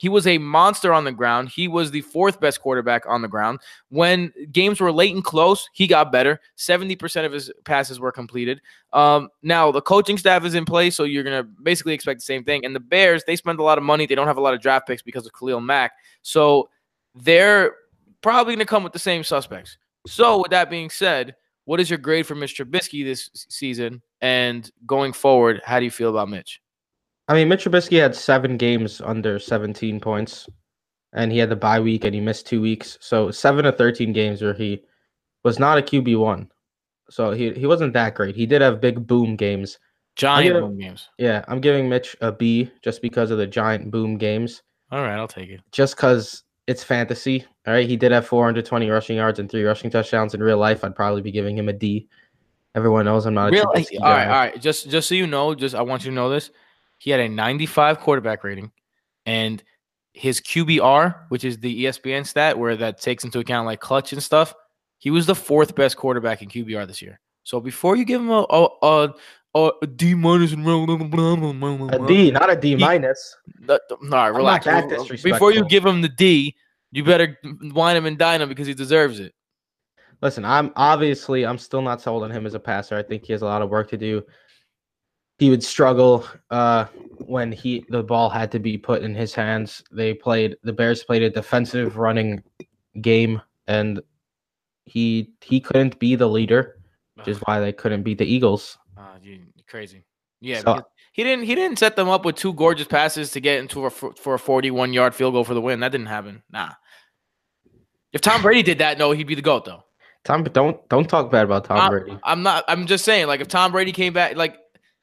[0.05, 1.49] He was a monster on the ground.
[1.49, 3.61] He was the fourth best quarterback on the ground.
[3.88, 6.43] When games were late and close, he got better.
[6.59, 8.61] 70% of his passes were completed.
[8.93, 12.25] Um, now, the coaching staff is in place, so you're going to basically expect the
[12.27, 12.67] same thing.
[12.67, 14.05] And the Bears, they spend a lot of money.
[14.05, 15.93] They don't have a lot of draft picks because of Khalil Mack.
[16.21, 16.69] So
[17.14, 17.73] they're
[18.21, 19.79] probably going to come with the same suspects.
[20.07, 22.62] So, with that being said, what is your grade for Mr.
[22.62, 24.03] Trubisky this season?
[24.21, 26.61] And going forward, how do you feel about Mitch?
[27.28, 30.48] I mean, Mitch Trubisky had seven games under 17 points,
[31.14, 32.98] and he had the bye week and he missed two weeks.
[33.00, 34.82] So seven of 13 games where he
[35.42, 36.50] was not a QB one.
[37.10, 38.34] So he he wasn't that great.
[38.34, 39.78] He did have big boom games.
[40.16, 41.08] Giant gonna- boom games.
[41.18, 44.62] Yeah, I'm giving Mitch a B just because of the giant boom games.
[44.90, 45.60] All right, I'll take it.
[45.72, 47.44] Just because it's fantasy.
[47.66, 50.34] All right, he did have 420 rushing yards and three rushing touchdowns.
[50.34, 52.08] In real life, I'd probably be giving him a D.
[52.74, 53.64] Everyone knows I'm not a real.
[54.02, 54.60] All right, all right.
[54.60, 56.50] Just just so you know, just I want you to know this.
[56.98, 58.72] He had a 95 quarterback rating,
[59.26, 59.62] and
[60.14, 64.22] his QBR, which is the ESPN stat where that takes into account like clutch and
[64.22, 64.54] stuff,
[64.98, 67.20] he was the fourth best quarterback in QBR this year.
[67.42, 69.14] So before you give him a a, a,
[69.54, 70.64] a, a D minus and
[71.92, 73.37] A D, not a D minus.
[73.68, 73.78] All
[74.11, 74.64] right, relax.
[75.22, 76.54] Before you give him the D,
[76.92, 77.38] you better
[77.72, 79.35] wine him and dine him because he deserves it.
[80.22, 82.96] Listen, I'm obviously I'm still not sold on him as a passer.
[82.96, 84.22] I think he has a lot of work to do.
[85.38, 86.87] He would struggle uh,
[87.27, 89.83] when he the ball had to be put in his hands.
[89.90, 92.42] They played the Bears played a defensive running
[93.01, 94.01] game, and
[94.85, 96.79] he he couldn't be the leader,
[97.16, 98.79] which is why they couldn't beat the Eagles.
[98.97, 100.05] Ah, you you're crazy.
[100.40, 101.44] Yeah, So- he didn't.
[101.47, 104.38] He didn't set them up with two gorgeous passes to get into a for a
[104.38, 105.81] forty-one yard field goal for the win.
[105.81, 106.42] That didn't happen.
[106.51, 106.70] Nah.
[108.12, 109.83] If Tom Brady did that, no, he'd be the goat though.
[110.25, 112.18] Tom, don't don't talk bad about Tom I'm- Brady.
[112.23, 112.64] I'm not.
[112.68, 114.57] I'm just saying, like, if Tom Brady came back, like,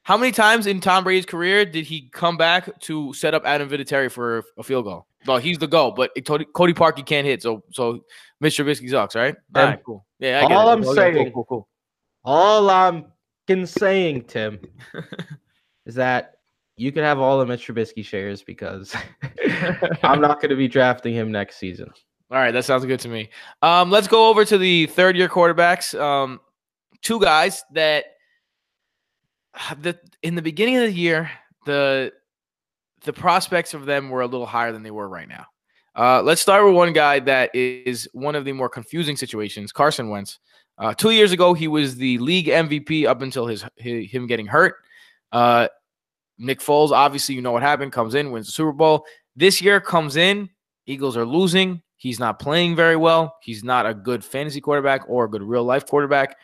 [0.03, 3.69] how many times in Tom Brady's career did he come back to set up Adam
[3.69, 5.05] Vinatieri for a field goal?
[5.27, 8.03] Well, he's the goal, but Cody, Cody Parkey can't hit, so so
[8.43, 8.65] Mr.
[8.65, 9.35] Trubisky sucks, right?
[9.55, 10.05] All Um, cool.
[10.19, 10.69] Yeah, I get all.
[10.69, 11.67] I'm Okay, cool, saying- cool, cool.
[12.23, 13.05] All I'm
[13.65, 14.59] saying, Tim,
[15.85, 16.35] is that
[16.77, 18.95] you can have all the Mitch Trubisky shares because
[20.03, 21.89] I'm not going to be drafting him next season.
[22.31, 23.29] All right, that sounds good to me.
[23.61, 25.99] Um, let's go over to the third year quarterbacks.
[25.99, 26.39] Um,
[27.01, 28.05] two guys that
[29.81, 31.31] the in the beginning of the year,
[31.65, 32.11] the
[33.03, 35.45] the prospects of them were a little higher than they were right now.
[35.95, 40.09] Uh, let's start with one guy that is one of the more confusing situations, Carson
[40.09, 40.39] Wentz.
[40.77, 44.47] Uh, two years ago, he was the league MVP up until his, hi- him getting
[44.47, 44.75] hurt.
[45.31, 45.67] Uh,
[46.37, 47.91] Nick Foles, obviously, you know what happened.
[47.91, 49.05] Comes in, wins the Super Bowl.
[49.35, 50.49] This year comes in,
[50.85, 51.81] Eagles are losing.
[51.97, 53.35] He's not playing very well.
[53.41, 56.35] He's not a good fantasy quarterback or a good real life quarterback.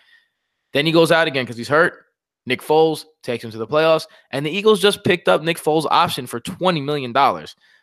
[0.73, 2.05] Then he goes out again because he's hurt.
[2.47, 5.85] Nick Foles takes him to the playoffs, and the Eagles just picked up Nick Foles'
[5.91, 7.13] option for $20 million.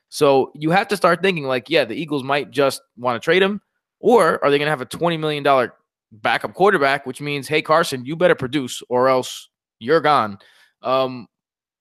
[0.09, 3.43] So you have to start thinking like, yeah, the Eagles might just want to trade
[3.43, 3.61] him,
[4.01, 5.71] or are they going to have a $20 million
[6.13, 9.51] backup quarterback, which means, hey, Carson, you better produce or else
[9.81, 10.39] you're gone.
[10.81, 11.27] Um,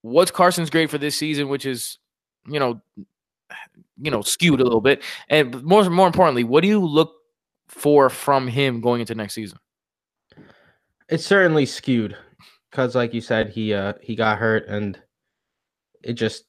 [0.01, 1.99] what's Carson's grade for this season, which is,
[2.47, 2.81] you know,
[3.97, 5.03] you know, skewed a little bit.
[5.29, 7.13] And more more importantly, what do you look
[7.67, 9.59] for from him going into next season?
[11.07, 12.17] It's certainly skewed
[12.73, 14.99] because, like you said, he uh he got hurt and
[16.03, 16.45] it just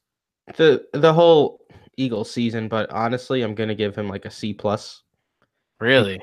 [0.57, 1.61] the the whole
[1.97, 2.67] Eagles season.
[2.67, 5.03] But honestly, I'm gonna give him like a C plus
[5.79, 6.19] Really?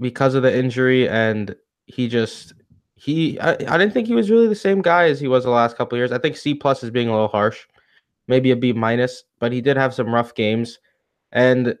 [0.00, 1.54] because of the injury and
[1.86, 2.54] he just
[2.94, 5.50] he I, I didn't think he was really the same guy as he was the
[5.50, 6.10] last couple of years.
[6.10, 7.66] I think C plus is being a little harsh,
[8.28, 10.78] maybe a B minus, but he did have some rough games,
[11.32, 11.76] and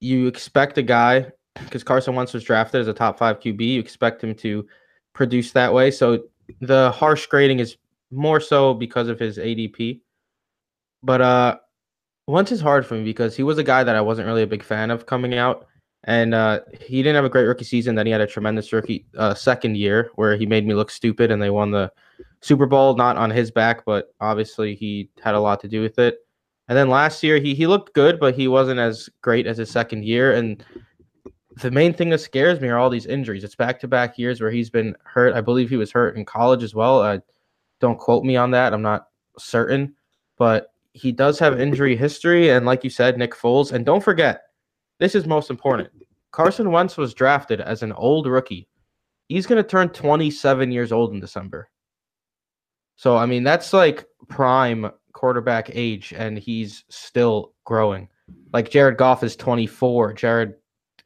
[0.00, 1.32] you expect a guy
[1.64, 4.66] because Carson Wentz was drafted as a top five QB, you expect him to
[5.14, 5.90] produce that way.
[5.90, 6.24] So
[6.60, 7.76] the harsh grading is
[8.10, 10.00] more so because of his ADP,
[11.02, 11.58] but uh,
[12.26, 14.46] Wentz is hard for me because he was a guy that I wasn't really a
[14.46, 15.66] big fan of coming out
[16.04, 17.94] and uh, he didn't have a great rookie season.
[17.94, 21.30] Then he had a tremendous rookie uh, second year where he made me look stupid,
[21.30, 21.92] and they won the
[22.40, 22.96] Super Bowl.
[22.96, 26.18] Not on his back, but obviously he had a lot to do with it.
[26.68, 29.70] And then last year he he looked good, but he wasn't as great as his
[29.70, 30.32] second year.
[30.32, 30.64] And
[31.60, 33.44] the main thing that scares me are all these injuries.
[33.44, 35.34] It's back to back years where he's been hurt.
[35.34, 37.00] I believe he was hurt in college as well.
[37.00, 37.18] Uh,
[37.80, 38.72] don't quote me on that.
[38.72, 39.94] I'm not certain,
[40.38, 42.50] but he does have injury history.
[42.50, 43.72] And like you said, Nick Foles.
[43.72, 44.42] And don't forget,
[44.98, 45.88] this is most important.
[46.32, 48.68] Carson Wentz was drafted as an old rookie.
[49.28, 51.70] He's going to turn 27 years old in December.
[52.96, 58.08] So, I mean, that's like prime quarterback age, and he's still growing.
[58.52, 60.54] Like Jared Goff is 24, Jared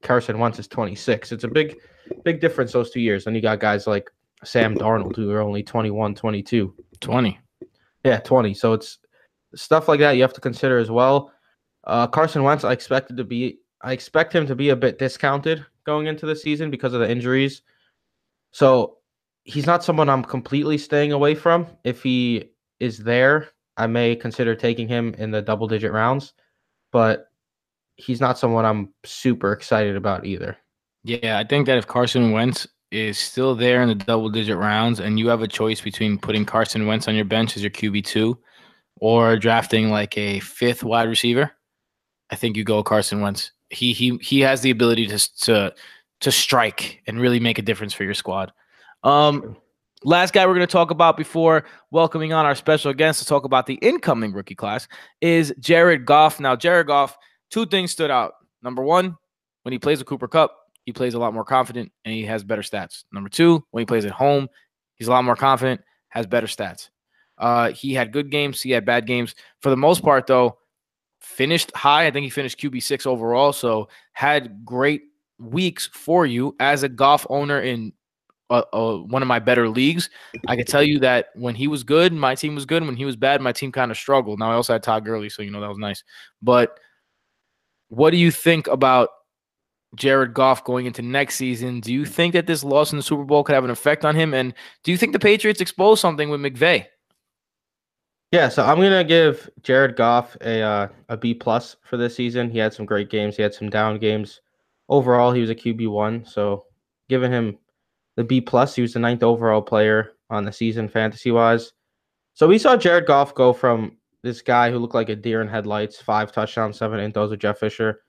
[0.05, 1.33] Carson Wentz is 26.
[1.33, 1.77] It's a big,
[2.23, 3.27] big difference those two years.
[3.27, 4.11] And you got guys like
[4.45, 6.75] Sam Darnold who are only 21, 22.
[7.01, 7.39] 20.
[8.05, 8.55] Yeah, 20.
[8.55, 8.99] So it's
[9.55, 11.33] stuff like that you have to consider as well.
[11.85, 15.65] Uh, Carson Wentz, I expected to be, I expect him to be a bit discounted
[15.85, 17.63] going into the season because of the injuries.
[18.53, 18.99] So
[19.45, 21.67] he's not someone I'm completely staying away from.
[21.83, 26.33] If he is there, I may consider taking him in the double digit rounds,
[26.93, 27.31] but
[27.97, 30.57] he's not someone I'm super excited about either.
[31.05, 35.01] Yeah, I think that if Carson Wentz is still there in the double digit rounds
[35.01, 38.37] and you have a choice between putting Carson Wentz on your bench as your QB2
[39.01, 41.51] or drafting like a fifth wide receiver,
[42.31, 43.53] I think you go Carson Wentz.
[43.71, 45.75] He he he has the ability to to
[46.21, 48.53] to strike and really make a difference for your squad.
[49.03, 49.57] Um
[50.05, 53.45] last guy we're going to talk about before welcoming on our special guest to talk
[53.45, 54.87] about the incoming rookie class
[55.21, 56.39] is Jared Goff.
[56.39, 57.17] Now Jared Goff,
[57.55, 58.35] two things stood out.
[58.63, 59.17] Number 1,
[59.63, 62.43] when he plays with Cooper Kupp, he plays a lot more confident and he has
[62.43, 63.05] better stats.
[63.13, 64.49] Number two, when he plays at home,
[64.97, 66.91] he's a lot more confident, has better stats.
[67.39, 69.37] Uh, he had good games, he had bad games.
[69.61, 70.59] For the most part, though,
[71.21, 72.07] finished high.
[72.07, 75.03] I think he finished QB six overall, so had great
[75.39, 77.93] weeks for you as a Goff owner in
[78.51, 80.11] uh, uh, one of my better leagues.
[80.49, 82.85] I can tell you that when he was good, my team was good.
[82.85, 84.39] When he was bad, my team kind of struggled.
[84.39, 86.05] Now I also had Todd Gurley, so you know that was nice.
[86.43, 86.79] But
[87.95, 89.09] what do you think about
[89.95, 91.81] Jared Goff going into next season.
[91.81, 94.15] Do you think that this loss in the Super Bowl could have an effect on
[94.15, 94.35] him?
[94.35, 96.87] And do you think the Patriots expose something with McVay?
[98.33, 102.51] Yeah, so I'm gonna give Jared Goff a uh, a B plus for this season.
[102.51, 103.37] He had some great games.
[103.37, 104.41] He had some down games.
[104.89, 106.25] Overall, he was a QB one.
[106.25, 106.65] So
[107.09, 107.59] giving him
[108.17, 108.75] the B plus.
[108.75, 111.73] He was the ninth overall player on the season fantasy wise.
[112.33, 115.49] So we saw Jared Goff go from this guy who looked like a deer in
[115.49, 118.01] headlights, five touchdowns, seven intos with Jeff Fisher,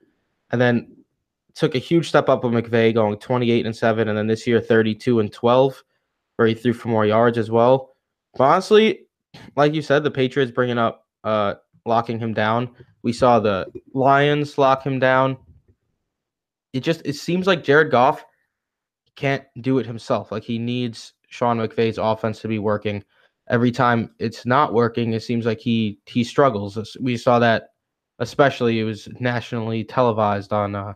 [0.51, 0.95] and then
[1.54, 4.60] took a huge step up with McVay going 28 and 7 and then this year
[4.60, 5.84] 32 and 12
[6.36, 7.95] where he threw for more yards as well.
[8.38, 9.08] But honestly,
[9.56, 12.69] like you said, the Patriots bringing up uh locking him down.
[13.04, 15.38] We saw the Lions lock him down.
[16.73, 18.25] It just it seems like Jared Goff
[19.15, 20.32] can't do it himself.
[20.32, 23.04] Like he needs Sean McVay's offense to be working.
[23.47, 26.97] Every time it's not working, it seems like he he struggles.
[26.99, 27.69] We saw that
[28.19, 30.93] especially it was nationally televised on uh,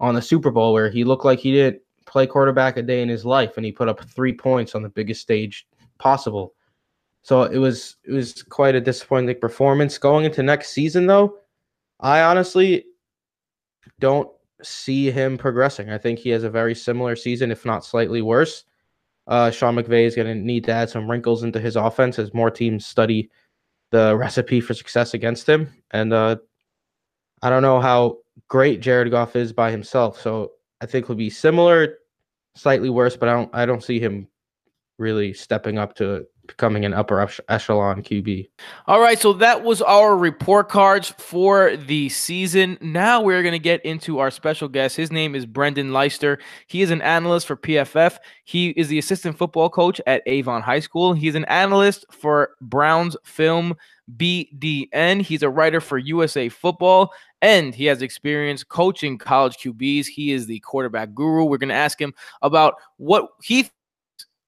[0.00, 3.08] on the Super Bowl where he looked like he didn't play quarterback a day in
[3.08, 5.66] his life and he put up three points on the biggest stage
[5.98, 6.54] possible.
[7.22, 9.98] So it was it was quite a disappointing performance.
[9.98, 11.38] Going into next season though,
[12.00, 12.84] I honestly
[14.00, 14.28] don't
[14.62, 15.90] see him progressing.
[15.90, 18.64] I think he has a very similar season, if not slightly worse.
[19.26, 22.34] Uh, Sean McVay is going to need to add some wrinkles into his offense as
[22.34, 23.30] more teams study
[23.90, 25.68] the recipe for success against him.
[25.92, 26.36] And uh,
[27.42, 30.20] I don't know how great Jared Goff is by himself.
[30.20, 31.98] So I think he'll be similar,
[32.54, 34.28] slightly worse, but I don't I don't see him
[34.98, 38.48] really stepping up to becoming an upper echelon QB.
[38.86, 42.78] All right, so that was our report cards for the season.
[42.80, 44.96] Now we're going to get into our special guest.
[44.96, 46.38] His name is Brendan Leister.
[46.66, 48.18] He is an analyst for PFF.
[48.44, 51.12] He is the assistant football coach at Avon High School.
[51.12, 53.76] He's an analyst for Browns Film
[54.16, 55.22] BDN.
[55.22, 60.06] He's a writer for USA Football and he has experience coaching college QBs.
[60.06, 61.44] He is the quarterback guru.
[61.44, 63.70] We're going to ask him about what he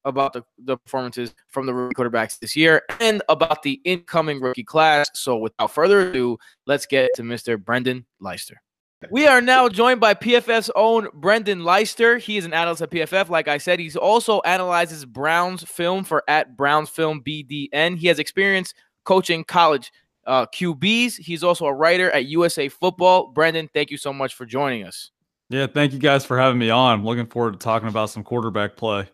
[0.04, 4.64] about the, the performances from the rookie quarterbacks this year and about the incoming rookie
[4.64, 5.08] class.
[5.14, 7.62] So, without further ado, let's get to Mr.
[7.62, 8.60] Brendan Leister.
[9.10, 12.16] We are now joined by PFF's own Brendan Leister.
[12.16, 13.28] He is an analyst at PFF.
[13.28, 17.98] Like I said, he's also analyzes Browns film for at Browns Film BDN.
[17.98, 18.72] He has experience
[19.04, 19.92] coaching college
[20.26, 21.18] uh, QBs.
[21.18, 23.28] He's also a writer at USA Football.
[23.28, 25.10] Brendan, thank you so much for joining us.
[25.50, 27.00] Yeah, thank you guys for having me on.
[27.00, 29.08] I'm looking forward to talking about some quarterback play.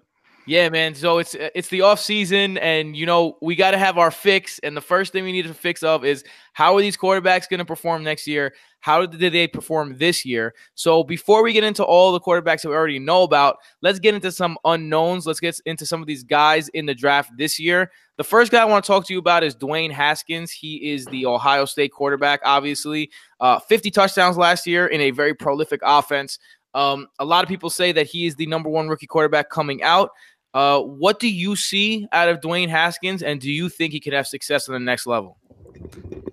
[0.50, 0.96] Yeah, man.
[0.96, 4.58] So it's it's the off season, and you know we got to have our fix.
[4.64, 7.58] And the first thing we need to fix of is how are these quarterbacks going
[7.58, 8.52] to perform next year?
[8.80, 10.52] How did they perform this year?
[10.74, 14.12] So before we get into all the quarterbacks that we already know about, let's get
[14.12, 15.24] into some unknowns.
[15.24, 17.92] Let's get into some of these guys in the draft this year.
[18.16, 20.50] The first guy I want to talk to you about is Dwayne Haskins.
[20.50, 23.12] He is the Ohio State quarterback, obviously.
[23.38, 26.40] Uh, 50 touchdowns last year in a very prolific offense.
[26.74, 29.82] Um, a lot of people say that he is the number one rookie quarterback coming
[29.82, 30.10] out.
[30.52, 34.12] Uh, what do you see out of Dwayne Haskins, and do you think he could
[34.12, 35.38] have success on the next level?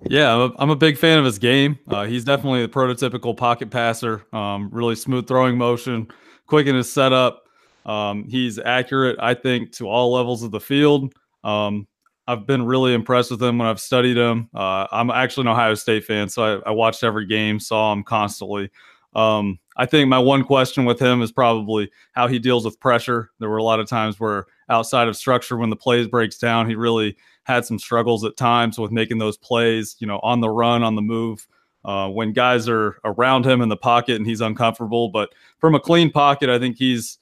[0.08, 1.78] Yeah, I'm a, I'm a big fan of his game.
[1.88, 4.24] Uh, he's definitely the prototypical pocket passer.
[4.32, 6.08] Um, really smooth throwing motion,
[6.46, 7.44] quick in his setup.
[7.86, 11.14] Um, he's accurate, I think, to all levels of the field.
[11.44, 11.86] Um,
[12.26, 14.50] I've been really impressed with him when I've studied him.
[14.54, 18.02] Uh, I'm actually an Ohio State fan, so I, I watched every game, saw him
[18.02, 18.70] constantly.
[19.14, 23.30] Um, I think my one question with him is probably how he deals with pressure.
[23.38, 26.68] There were a lot of times where outside of structure, when the plays breaks down,
[26.68, 30.50] he really had some struggles at times with making those plays, you know, on the
[30.50, 31.46] run, on the move.
[31.84, 35.80] Uh, when guys are around him in the pocket and he's uncomfortable, but from a
[35.80, 37.18] clean pocket, I think he's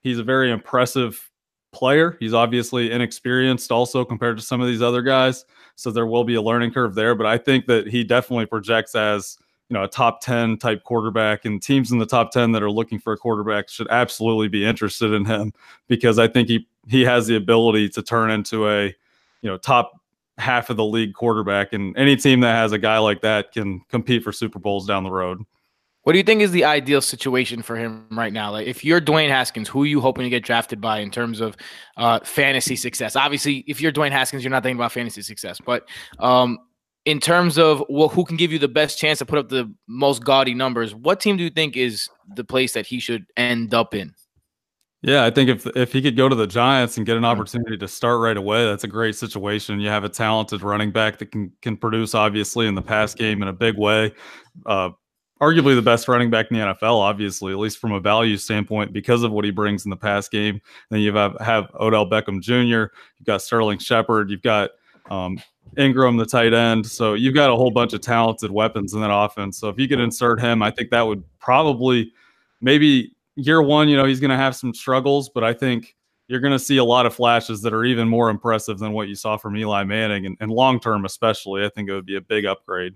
[0.00, 1.28] he's a very impressive
[1.72, 2.16] player.
[2.20, 5.44] He's obviously inexperienced also compared to some of these other guys,
[5.74, 7.16] so there will be a learning curve there.
[7.16, 9.36] But I think that he definitely projects as
[9.68, 12.70] you know a top 10 type quarterback and teams in the top 10 that are
[12.70, 15.52] looking for a quarterback should absolutely be interested in him
[15.88, 19.92] because I think he he has the ability to turn into a you know top
[20.38, 23.80] half of the league quarterback and any team that has a guy like that can
[23.88, 25.42] compete for Super Bowls down the road.
[26.02, 28.52] What do you think is the ideal situation for him right now?
[28.52, 31.40] Like, if you're Dwayne Haskins, who are you hoping to get drafted by in terms
[31.40, 31.56] of
[31.96, 33.16] uh, fantasy success?
[33.16, 35.88] Obviously, if you're Dwayne Haskins, you're not thinking about fantasy success, but
[36.20, 36.58] um,
[37.06, 39.72] in terms of well, who can give you the best chance to put up the
[39.86, 43.72] most gaudy numbers, what team do you think is the place that he should end
[43.72, 44.12] up in?
[45.02, 47.76] Yeah, I think if if he could go to the Giants and get an opportunity
[47.78, 49.78] to start right away, that's a great situation.
[49.78, 53.40] You have a talented running back that can can produce obviously in the pass game
[53.40, 54.12] in a big way.
[54.66, 54.90] Uh,
[55.40, 58.92] arguably the best running back in the NFL, obviously, at least from a value standpoint,
[58.92, 60.60] because of what he brings in the pass game.
[60.90, 64.70] Then you have have Odell Beckham Jr., you've got Sterling Shepard, you've got
[65.08, 65.38] um,
[65.76, 66.86] Engram, the tight end.
[66.86, 69.58] So you've got a whole bunch of talented weapons in that offense.
[69.58, 72.12] So if you could insert him, I think that would probably
[72.60, 75.94] maybe year one, you know, he's going to have some struggles, but I think
[76.28, 79.08] you're going to see a lot of flashes that are even more impressive than what
[79.08, 80.26] you saw from Eli Manning.
[80.26, 82.94] And, and long term, especially, I think it would be a big upgrade.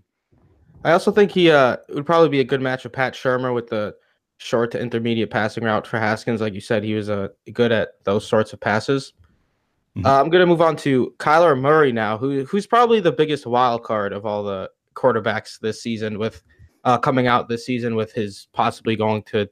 [0.82, 3.68] I also think he uh, would probably be a good match with Pat Shurmur with
[3.68, 3.94] the
[4.38, 6.40] short to intermediate passing route for Haskins.
[6.40, 9.12] Like you said, he was uh, good at those sorts of passes.
[9.96, 10.06] Mm-hmm.
[10.06, 13.46] Uh, I'm going to move on to Kyler Murray now, who who's probably the biggest
[13.46, 16.42] wild card of all the quarterbacks this season, with
[16.84, 19.48] uh, coming out this season with his possibly going to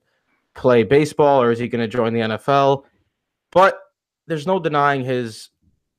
[0.55, 2.84] play baseball or is he going to join the NFL?
[3.51, 3.78] But
[4.26, 5.51] there's no denying his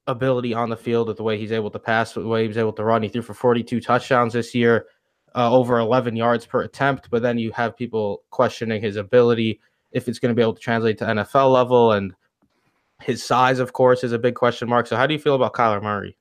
[0.08, 2.48] ability on the field with the way he's able to pass, with the way he
[2.48, 3.04] was able to run.
[3.04, 4.88] He threw for 42 touchdowns this year,
[5.36, 7.10] uh, over 11 yards per attempt.
[7.10, 9.60] But then you have people questioning his ability
[9.92, 12.14] if it's going to be able to translate to NFL level and
[13.02, 14.88] his size, of course, is a big question mark.
[14.88, 16.18] So, how do you feel about Kyler Murray?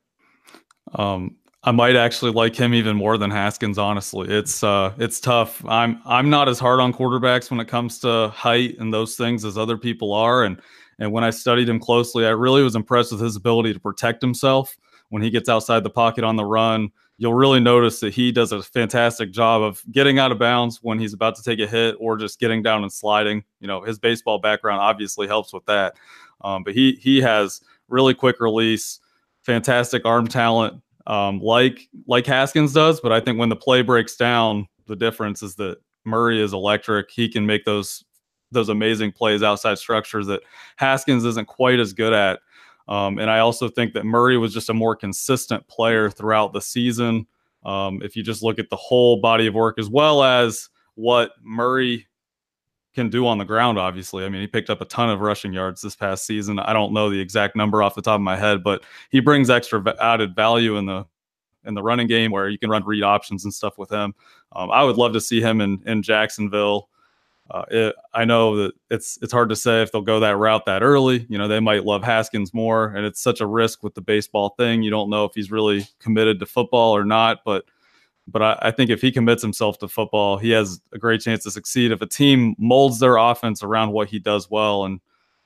[0.94, 3.78] Um, I might actually like him even more than Haskins.
[3.78, 5.64] Honestly, it's uh, it's tough.
[5.66, 9.44] I'm I'm not as hard on quarterbacks when it comes to height and those things
[9.44, 10.44] as other people are.
[10.44, 10.60] And
[10.98, 14.22] and when I studied him closely, I really was impressed with his ability to protect
[14.22, 14.76] himself
[15.10, 16.90] when he gets outside the pocket on the run.
[17.20, 21.00] You'll really notice that he does a fantastic job of getting out of bounds when
[21.00, 23.42] he's about to take a hit or just getting down and sliding.
[23.58, 25.96] You know, his baseball background obviously helps with that.
[26.42, 29.00] Um, but he he has really quick release,
[29.42, 33.00] fantastic arm talent, um, like like Haskins does.
[33.00, 37.10] But I think when the play breaks down, the difference is that Murray is electric.
[37.10, 38.04] He can make those
[38.50, 40.42] those amazing plays outside structures that
[40.76, 42.40] Haskins isn't quite as good at.
[42.88, 46.60] Um, and I also think that Murray was just a more consistent player throughout the
[46.60, 47.26] season.
[47.64, 51.32] Um, if you just look at the whole body of work, as well as what
[51.42, 52.07] Murray
[52.98, 53.78] can do on the ground.
[53.78, 56.58] Obviously, I mean, he picked up a ton of rushing yards this past season.
[56.58, 59.50] I don't know the exact number off the top of my head, but he brings
[59.50, 61.06] extra added value in the
[61.64, 64.14] in the running game where you can run read options and stuff with him.
[64.52, 66.88] Um, I would love to see him in in Jacksonville.
[67.50, 70.66] Uh, it, I know that it's it's hard to say if they'll go that route
[70.66, 71.24] that early.
[71.28, 74.56] You know, they might love Haskins more, and it's such a risk with the baseball
[74.58, 74.82] thing.
[74.82, 77.64] You don't know if he's really committed to football or not, but
[78.30, 81.42] but I, I, think if he commits himself to football, he has a great chance
[81.44, 81.92] to succeed.
[81.92, 85.00] If a team molds their offense around what he does well and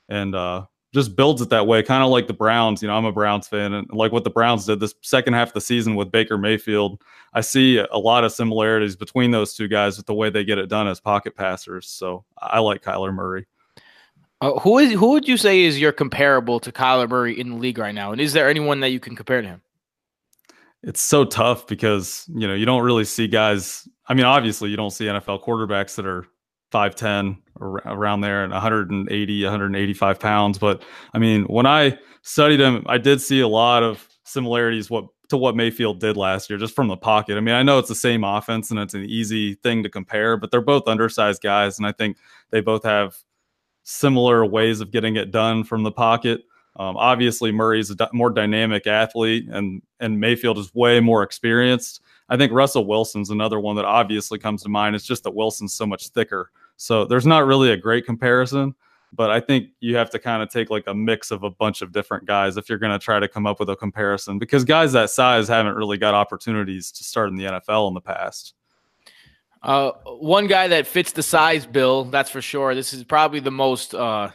[0.08, 2.82] and uh, just builds it that way, kind of like the Browns.
[2.82, 5.48] You know, I'm a Browns fan, and like what the Browns did this second half
[5.48, 7.00] of the season with Baker Mayfield,
[7.32, 10.58] I see a lot of similarities between those two guys with the way they get
[10.58, 11.88] it done as pocket passers.
[11.88, 13.46] So I like Kyler Murray.
[14.40, 17.56] Uh, who is who would you say is your comparable to Kyler Murray in the
[17.56, 18.10] league right now?
[18.10, 19.62] And is there anyone that you can compare to him?
[20.82, 23.88] It's so tough because you know you don't really see guys.
[24.06, 26.26] I mean, obviously you don't see NFL quarterbacks that are
[26.72, 30.58] 5'10 around there and 180, 185 pounds.
[30.58, 30.82] But
[31.14, 35.36] I mean, when I studied him, I did see a lot of similarities what to
[35.36, 37.36] what Mayfield did last year, just from the pocket.
[37.36, 40.36] I mean, I know it's the same offense and it's an easy thing to compare,
[40.36, 42.18] but they're both undersized guys, and I think
[42.50, 43.16] they both have
[43.84, 46.42] similar ways of getting it done from the pocket.
[46.76, 52.00] Um, obviously, Murray's a more dynamic athlete, and and Mayfield is way more experienced.
[52.28, 54.96] I think Russell Wilson's another one that obviously comes to mind.
[54.96, 56.50] It's just that Wilson's so much thicker.
[56.76, 58.74] So there's not really a great comparison,
[59.12, 61.82] but I think you have to kind of take like a mix of a bunch
[61.82, 64.64] of different guys if you're going to try to come up with a comparison because
[64.64, 68.54] guys that size haven't really got opportunities to start in the NFL in the past.
[69.62, 72.74] Uh, one guy that fits the size bill, that's for sure.
[72.74, 74.30] This is probably the most, uh,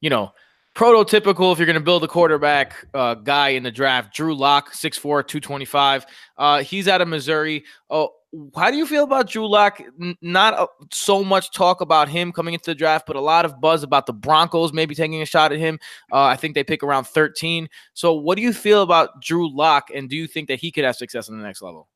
[0.00, 0.32] you know,
[0.76, 4.14] prototypical if you're going to build a quarterback uh, guy in the draft.
[4.14, 6.06] Drew Lock, 6'4, 225.
[6.36, 7.64] Uh, he's out of Missouri.
[7.88, 8.10] Oh,
[8.54, 9.80] how do you feel about Drew Lock?
[10.00, 13.46] N- not uh, so much talk about him coming into the draft, but a lot
[13.46, 15.78] of buzz about the Broncos maybe taking a shot at him.
[16.12, 17.68] Uh, I think they pick around 13.
[17.94, 20.84] So, what do you feel about Drew Lock, and do you think that he could
[20.84, 21.88] have success on the next level?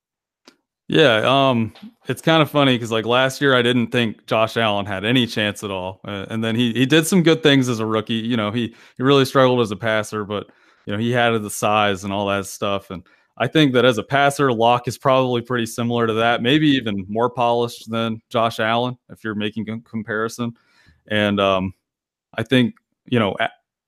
[0.93, 1.73] Yeah, um,
[2.09, 5.25] it's kind of funny because like last year I didn't think Josh Allen had any
[5.25, 8.15] chance at all, uh, and then he he did some good things as a rookie.
[8.15, 10.49] You know, he he really struggled as a passer, but
[10.87, 12.91] you know he had the size and all that stuff.
[12.91, 13.07] And
[13.39, 17.07] I think that as a passer, Lock is probably pretty similar to that, maybe even
[17.09, 20.55] more polished than Josh Allen if you're making a comparison.
[21.07, 21.73] And um,
[22.37, 22.75] I think
[23.07, 23.37] you know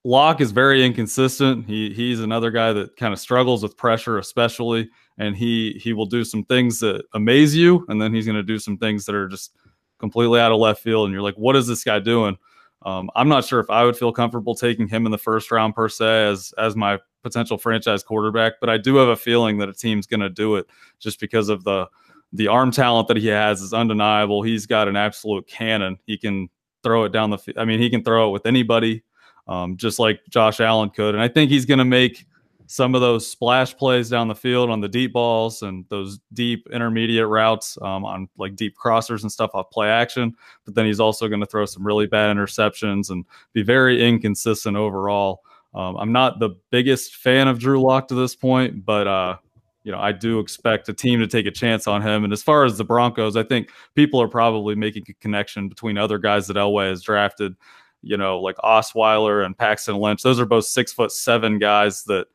[0.04, 1.66] Lock is very inconsistent.
[1.66, 4.88] He he's another guy that kind of struggles with pressure, especially
[5.18, 8.42] and he he will do some things that amaze you, and then he's going to
[8.42, 9.56] do some things that are just
[9.98, 12.36] completely out of left field, and you're like, what is this guy doing?
[12.84, 15.74] Um, I'm not sure if I would feel comfortable taking him in the first round
[15.74, 19.68] per se as as my potential franchise quarterback, but I do have a feeling that
[19.68, 20.66] a team's going to do it
[20.98, 21.86] just because of the
[22.32, 24.42] the arm talent that he has is undeniable.
[24.42, 25.98] He's got an absolute cannon.
[26.06, 26.48] He can
[26.82, 27.38] throw it down the.
[27.56, 29.02] I mean, he can throw it with anybody,
[29.46, 31.14] um, just like Josh Allen could.
[31.14, 32.26] And I think he's going to make
[32.72, 36.66] some of those splash plays down the field on the deep balls and those deep
[36.72, 40.34] intermediate routes um, on like deep crossers and stuff off play action.
[40.64, 44.74] But then he's also going to throw some really bad interceptions and be very inconsistent
[44.74, 45.42] overall.
[45.74, 49.36] Um, I'm not the biggest fan of Drew Lock to this point, but uh,
[49.84, 52.24] you know I do expect a team to take a chance on him.
[52.24, 55.98] And as far as the Broncos, I think people are probably making a connection between
[55.98, 57.54] other guys that Elway has drafted.
[58.00, 60.22] You know, like Osweiler and Paxton Lynch.
[60.22, 62.26] Those are both six foot seven guys that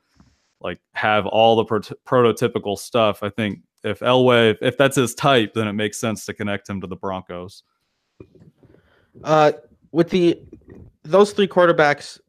[0.62, 3.24] like have all the pro- prototypical stuff.
[3.24, 6.82] I think if Elway, if that's his type, then it makes sense to connect him
[6.82, 7.64] to the Broncos.
[9.24, 9.54] Uh,
[9.92, 10.42] with the
[11.04, 12.20] those three quarterbacks,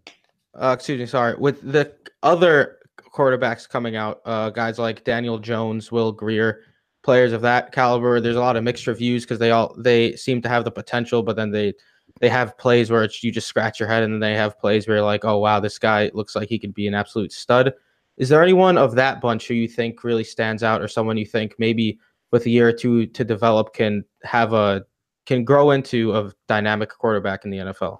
[0.55, 2.79] uh, excuse me, sorry, with the other
[3.15, 6.63] quarterbacks coming out, uh, guys like Daniel Jones, Will Grier,
[7.03, 8.21] players of that caliber.
[8.21, 11.23] There's a lot of mixed reviews because they all they seem to have the potential,
[11.23, 11.75] but then they
[12.21, 14.87] they have plays where it's you just scratch your head, and then they have plays
[14.87, 17.73] where you're like, oh wow, this guy looks like he could be an absolute stud.
[18.19, 21.27] Is there anyone of that bunch who you think really stands out, or someone you
[21.27, 21.99] think maybe
[22.31, 24.85] with a year or two to develop can have a
[25.25, 27.99] can grow into a dynamic quarterback in the NFL?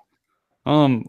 [0.67, 1.07] Um,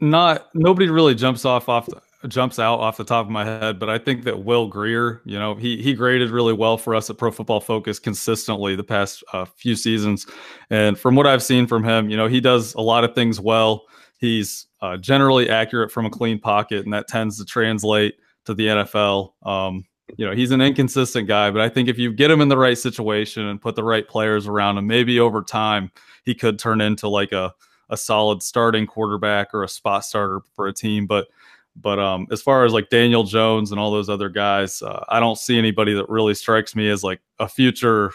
[0.00, 3.78] not nobody really jumps off off the, jumps out off the top of my head,
[3.78, 7.10] but I think that Will Grier, you know, he he graded really well for us
[7.10, 10.26] at Pro Football Focus consistently the past uh, few seasons,
[10.70, 13.40] and from what I've seen from him, you know, he does a lot of things
[13.40, 13.84] well.
[14.18, 18.66] He's uh, generally accurate from a clean pocket, and that tends to translate to the
[18.66, 19.32] NFL.
[19.42, 19.84] Um,
[20.16, 22.56] you know, he's an inconsistent guy, but I think if you get him in the
[22.56, 25.90] right situation and put the right players around him, maybe over time
[26.24, 27.52] he could turn into like a
[27.88, 31.06] a solid starting quarterback or a spot starter for a team.
[31.06, 31.28] But
[31.76, 35.20] but um, as far as like Daniel Jones and all those other guys, uh, I
[35.20, 38.12] don't see anybody that really strikes me as like a future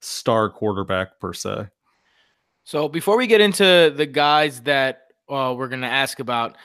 [0.00, 1.68] star quarterback per se.
[2.64, 6.56] So before we get into the guys that uh, we're going to ask about,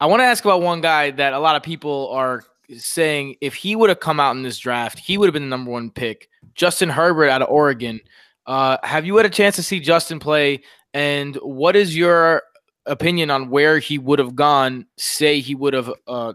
[0.00, 2.44] I want to ask about one guy that a lot of people are
[2.76, 5.48] saying if he would have come out in this draft, he would have been the
[5.48, 6.28] number one pick.
[6.54, 8.00] Justin Herbert out of Oregon.
[8.46, 10.62] Uh, have you had a chance to see Justin play?
[10.94, 12.42] And what is your
[12.86, 14.86] opinion on where he would have gone?
[14.96, 16.34] Say he would have, uh,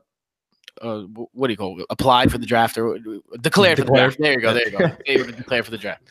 [0.82, 1.02] uh,
[1.34, 1.86] what do you call it?
[1.90, 3.78] Applied for the draft or declared, declared.
[3.78, 4.18] for the draft.
[4.20, 4.54] There you go.
[4.54, 5.32] There you go.
[5.32, 6.04] declared for the draft.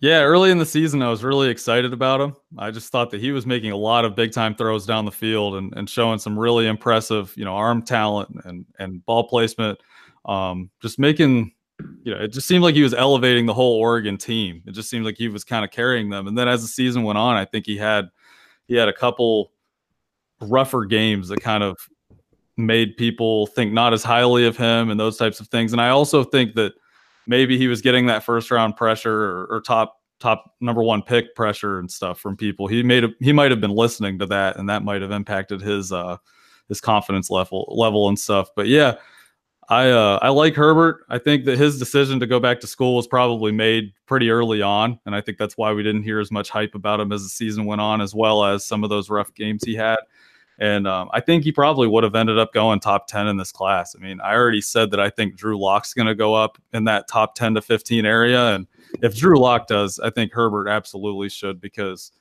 [0.00, 2.36] Yeah, early in the season, I was really excited about him.
[2.58, 5.12] I just thought that he was making a lot of big time throws down the
[5.12, 9.78] field and, and showing some really impressive, you know, arm talent and and ball placement.
[10.26, 11.52] Um, just making,
[12.02, 14.62] you know, it just seemed like he was elevating the whole Oregon team.
[14.66, 16.26] It just seemed like he was kind of carrying them.
[16.26, 18.10] And then as the season went on, I think he had
[18.66, 19.52] he had a couple
[20.40, 21.78] rougher games that kind of
[22.56, 25.72] made people think not as highly of him and those types of things.
[25.72, 26.72] And I also think that
[27.26, 31.34] maybe he was getting that first round pressure or, or top top number one pick
[31.34, 32.66] pressure and stuff from people.
[32.66, 35.60] He made a, he might have been listening to that, and that might have impacted
[35.60, 36.16] his uh
[36.68, 38.48] his confidence level level and stuff.
[38.56, 38.96] But yeah,
[39.68, 41.04] I uh I like Herbert.
[41.08, 44.62] I think that his decision to go back to school was probably made pretty early
[44.62, 47.22] on, and I think that's why we didn't hear as much hype about him as
[47.22, 49.98] the season went on, as well as some of those rough games he had.
[50.58, 53.50] And um, I think he probably would have ended up going top 10 in this
[53.50, 53.96] class.
[53.96, 56.84] I mean, I already said that I think Drew Lock's going to go up in
[56.84, 58.54] that top 10 to 15 area.
[58.54, 58.66] And
[59.02, 62.12] if Drew Lock does, I think Herbert absolutely should because,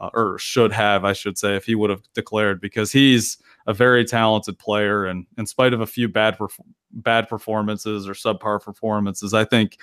[0.00, 3.36] uh, or should have, I should say, if he would have declared, because he's
[3.66, 5.04] a very talented player.
[5.04, 6.58] And in spite of a few bad, perf-
[6.92, 9.76] bad performances or subpar performances, I think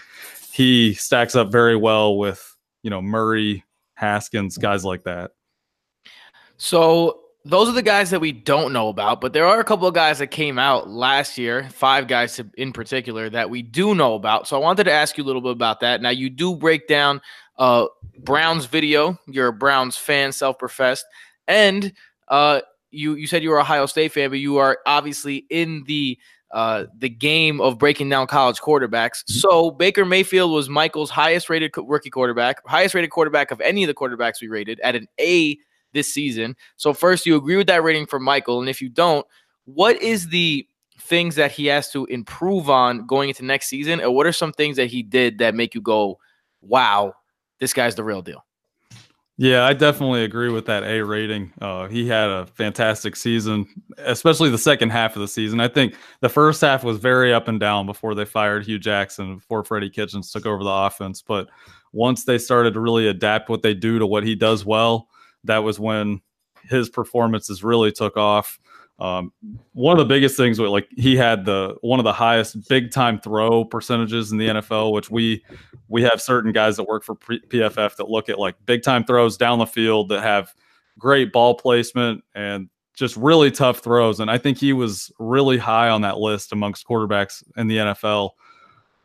[0.51, 5.31] he stacks up very well with, you know, Murray, Haskins, guys like that.
[6.57, 9.87] So those are the guys that we don't know about, but there are a couple
[9.87, 14.15] of guys that came out last year, five guys in particular that we do know
[14.15, 14.47] about.
[14.47, 16.01] So I wanted to ask you a little bit about that.
[16.01, 17.21] Now you do break down
[17.57, 17.87] uh,
[18.19, 19.17] Browns video.
[19.27, 21.05] You're a Browns fan, self-professed,
[21.47, 21.91] and
[22.27, 25.83] uh, you you said you were a Ohio State fan, but you are obviously in
[25.85, 26.17] the
[26.51, 29.23] uh, the game of breaking down college quarterbacks.
[29.27, 33.87] So Baker Mayfield was Michael's highest rated rookie quarterback, highest rated quarterback of any of
[33.87, 35.57] the quarterbacks we rated at an A
[35.93, 36.55] this season.
[36.77, 39.25] So first, you agree with that rating for Michael, and if you don't,
[39.65, 40.67] what is the
[40.99, 44.51] things that he has to improve on going into next season, and what are some
[44.51, 46.19] things that he did that make you go,
[46.61, 47.13] "Wow,
[47.59, 48.45] this guy's the real deal"?
[49.41, 51.53] Yeah, I definitely agree with that A rating.
[51.61, 53.65] Uh, he had a fantastic season,
[53.99, 55.61] especially the second half of the season.
[55.61, 59.35] I think the first half was very up and down before they fired Hue Jackson,
[59.35, 61.21] before Freddie Kitchens took over the offense.
[61.21, 61.47] But
[61.93, 65.07] once they started to really adapt what they do to what he does well,
[65.45, 66.21] that was when
[66.63, 68.59] his performances really took off.
[68.99, 69.31] Um,
[69.71, 72.91] one of the biggest things was like he had the one of the highest big
[72.91, 75.43] time throw percentages in the NFL, which we
[75.87, 79.37] we have certain guys that work for PFF that look at like big time throws
[79.37, 80.53] down the field that have
[80.97, 84.19] great ball placement and just really tough throws.
[84.19, 88.31] And I think he was really high on that list amongst quarterbacks in the NFL.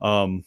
[0.03, 0.45] Um,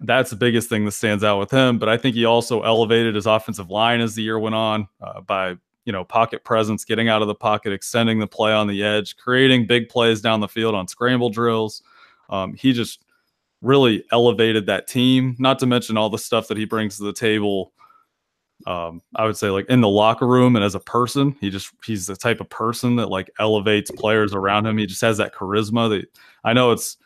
[0.00, 1.78] that's the biggest thing that stands out with him.
[1.78, 5.20] But I think he also elevated his offensive line as the year went on uh,
[5.20, 8.82] by you know, pocket presence, getting out of the pocket, extending the play on the
[8.82, 11.82] edge, creating big plays down the field on scramble drills.
[12.28, 13.04] Um, he just
[13.62, 17.12] really elevated that team, not to mention all the stuff that he brings to the
[17.12, 17.72] table.
[18.66, 21.72] Um, I would say like in the locker room and as a person, he just
[21.84, 24.76] he's the type of person that like elevates players around him.
[24.76, 26.06] He just has that charisma that
[26.44, 26.98] I know it's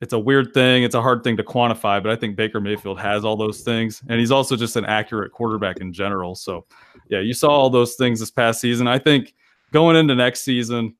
[0.00, 0.82] it's a weird thing.
[0.82, 4.02] It's a hard thing to quantify, but I think Baker Mayfield has all those things.
[4.08, 6.34] And he's also just an accurate quarterback in general.
[6.34, 6.64] So,
[7.10, 8.88] yeah, you saw all those things this past season.
[8.88, 9.34] I think
[9.72, 10.94] going into next season,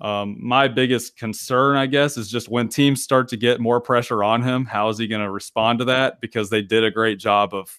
[0.00, 4.24] um, my biggest concern, I guess, is just when teams start to get more pressure
[4.24, 6.20] on him, how is he going to respond to that?
[6.20, 7.78] Because they did a great job of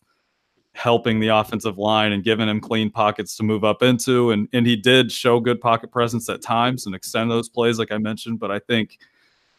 [0.73, 4.31] helping the offensive line and giving him clean pockets to move up into.
[4.31, 7.91] And, and he did show good pocket presence at times and extend those plays, like
[7.91, 8.39] I mentioned.
[8.39, 8.97] But I think–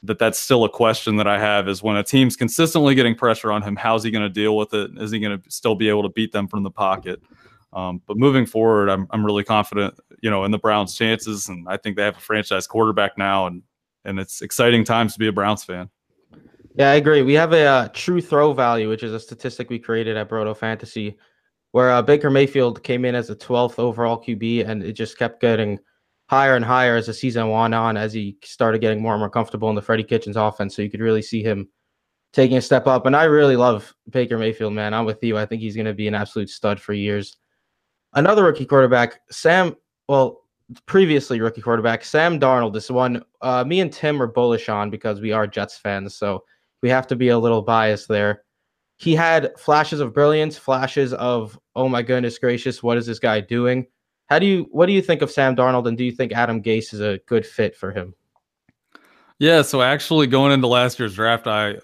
[0.05, 3.53] that that's still a question that I have is when a team's consistently getting pressure
[3.53, 4.91] on him, how's he going to deal with it?
[4.99, 7.23] Is he going to still be able to beat them from the pocket?
[7.73, 11.67] Um, but moving forward, I'm I'm really confident, you know, in the Browns' chances, and
[11.69, 13.63] I think they have a franchise quarterback now, and
[14.05, 15.89] and it's exciting times to be a Browns fan.
[16.75, 17.23] Yeah, I agree.
[17.23, 20.57] We have a uh, true throw value, which is a statistic we created at Brodo
[20.57, 21.19] Fantasy,
[21.71, 25.41] where uh, Baker Mayfield came in as the 12th overall QB, and it just kept
[25.41, 25.79] getting
[26.33, 29.29] higher and higher as the season went on, as he started getting more and more
[29.29, 30.75] comfortable in the Freddie Kitchens offense.
[30.75, 31.69] So you could really see him
[32.33, 33.05] taking a step up.
[33.05, 34.95] And I really love Baker Mayfield, man.
[34.95, 35.37] I'm with you.
[35.37, 37.37] I think he's going to be an absolute stud for years.
[38.15, 39.77] Another rookie quarterback, Sam,
[40.09, 40.41] well,
[40.87, 42.73] previously rookie quarterback, Sam Darnold.
[42.73, 46.17] This one, uh, me and Tim are bullish on because we are Jets fans.
[46.17, 46.45] So
[46.83, 48.45] we have to be a little biased there.
[48.97, 53.41] He had flashes of brilliance, flashes of, oh my goodness gracious, what is this guy
[53.41, 53.87] doing?
[54.33, 56.63] How do you what do you think of Sam Darnold and do you think Adam
[56.63, 58.15] Gase is a good fit for him?
[59.39, 61.75] Yeah, so actually going into last year's draft, I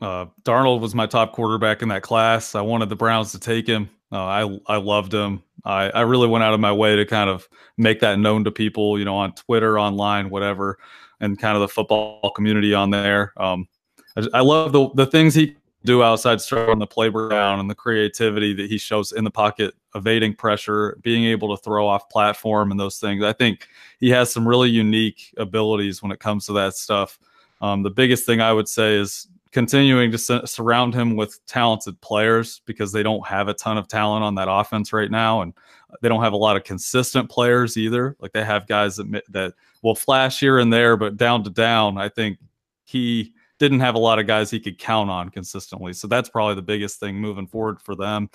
[0.00, 2.54] uh, Darnold was my top quarterback in that class.
[2.54, 3.90] I wanted the Browns to take him.
[4.10, 5.42] Uh, I I loved him.
[5.66, 7.46] I, I really went out of my way to kind of
[7.76, 10.78] make that known to people, you know, on Twitter, online, whatever,
[11.20, 13.34] and kind of the football community on there.
[13.36, 13.68] Um,
[14.16, 15.57] I, I love the the things he
[15.88, 19.74] do outside throw on the playground and the creativity that he shows in the pocket,
[19.94, 23.24] evading pressure, being able to throw off platform and those things.
[23.24, 23.66] I think
[23.98, 27.18] he has some really unique abilities when it comes to that stuff.
[27.62, 32.60] Um, the biggest thing I would say is continuing to surround him with talented players
[32.66, 35.54] because they don't have a ton of talent on that offense right now, and
[36.02, 38.14] they don't have a lot of consistent players either.
[38.20, 41.96] Like they have guys that that will flash here and there, but down to down,
[41.96, 42.38] I think
[42.84, 45.92] he didn't have a lot of guys he could count on consistently.
[45.92, 48.30] So that's probably the biggest thing moving forward for them.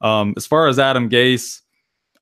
[0.00, 1.62] Um, as far as Adam Gase,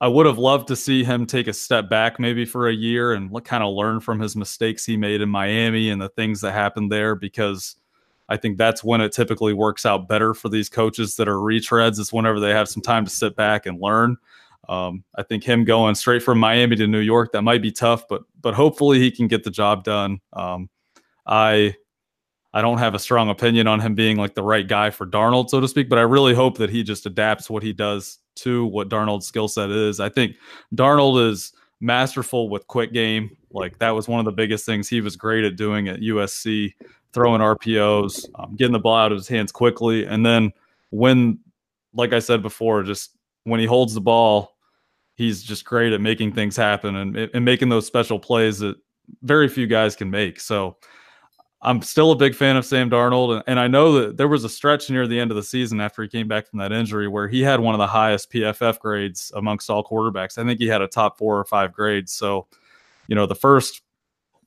[0.00, 3.14] I would have loved to see him take a step back maybe for a year
[3.14, 6.52] and kind of learn from his mistakes he made in Miami and the things that
[6.52, 7.76] happened there because
[8.28, 11.98] I think that's when it typically works out better for these coaches that are retreads
[11.98, 14.16] is whenever they have some time to sit back and learn.
[14.68, 18.08] Um, I think him going straight from Miami to New York that might be tough,
[18.08, 20.20] but but hopefully he can get the job done.
[20.32, 20.70] Um,
[21.26, 21.74] I
[22.54, 25.50] I don't have a strong opinion on him being like the right guy for Darnold,
[25.50, 28.64] so to speak, but I really hope that he just adapts what he does to
[28.66, 29.98] what Darnold's skill set is.
[29.98, 30.36] I think
[30.72, 33.36] Darnold is masterful with quick game.
[33.50, 36.74] Like that was one of the biggest things he was great at doing at USC,
[37.12, 40.06] throwing RPOs, um, getting the ball out of his hands quickly.
[40.06, 40.52] And then
[40.90, 41.40] when,
[41.92, 44.56] like I said before, just when he holds the ball,
[45.16, 48.76] he's just great at making things happen and, and making those special plays that
[49.22, 50.38] very few guys can make.
[50.38, 50.76] So,
[51.64, 54.44] I'm still a big fan of Sam Darnold, and, and, I know that there was
[54.44, 57.08] a stretch near the end of the season after he came back from that injury
[57.08, 60.36] where he had one of the highest PFF grades amongst all quarterbacks.
[60.36, 62.12] I think he had a top four or five grades.
[62.12, 62.46] So
[63.08, 63.82] you know, the first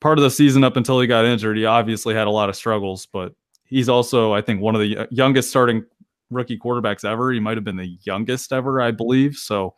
[0.00, 2.56] part of the season up until he got injured, he obviously had a lot of
[2.56, 5.84] struggles, but he's also, I think, one of the youngest starting
[6.30, 7.32] rookie quarterbacks ever.
[7.32, 9.36] He might have been the youngest ever, I believe.
[9.36, 9.74] So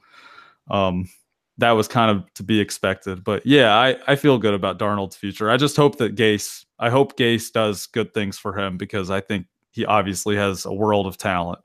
[0.71, 1.09] um,
[1.59, 3.25] that was kind of to be expected.
[3.25, 5.51] But yeah, I, I feel good about Darnold's future.
[5.51, 9.21] I just hope that Gase, I hope Gase does good things for him because I
[9.21, 11.61] think he obviously has a world of talent.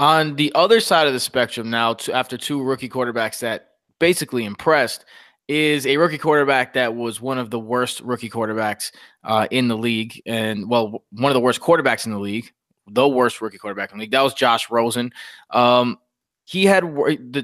[0.00, 5.04] On the other side of the spectrum now, after two rookie quarterbacks that basically impressed,
[5.48, 8.92] is a rookie quarterback that was one of the worst rookie quarterbacks
[9.24, 12.52] uh, in the league, and well, one of the worst quarterbacks in the league,
[12.86, 14.10] the worst rookie quarterback in the league.
[14.10, 15.10] That was Josh Rosen.
[15.50, 15.98] Um,
[16.44, 16.84] he had,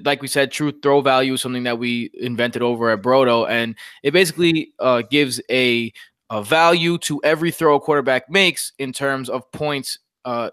[0.04, 4.12] like we said, true throw value, something that we invented over at Brodo, and it
[4.12, 5.92] basically uh, gives a,
[6.30, 10.50] a, value to every throw a quarterback makes in terms of points uh,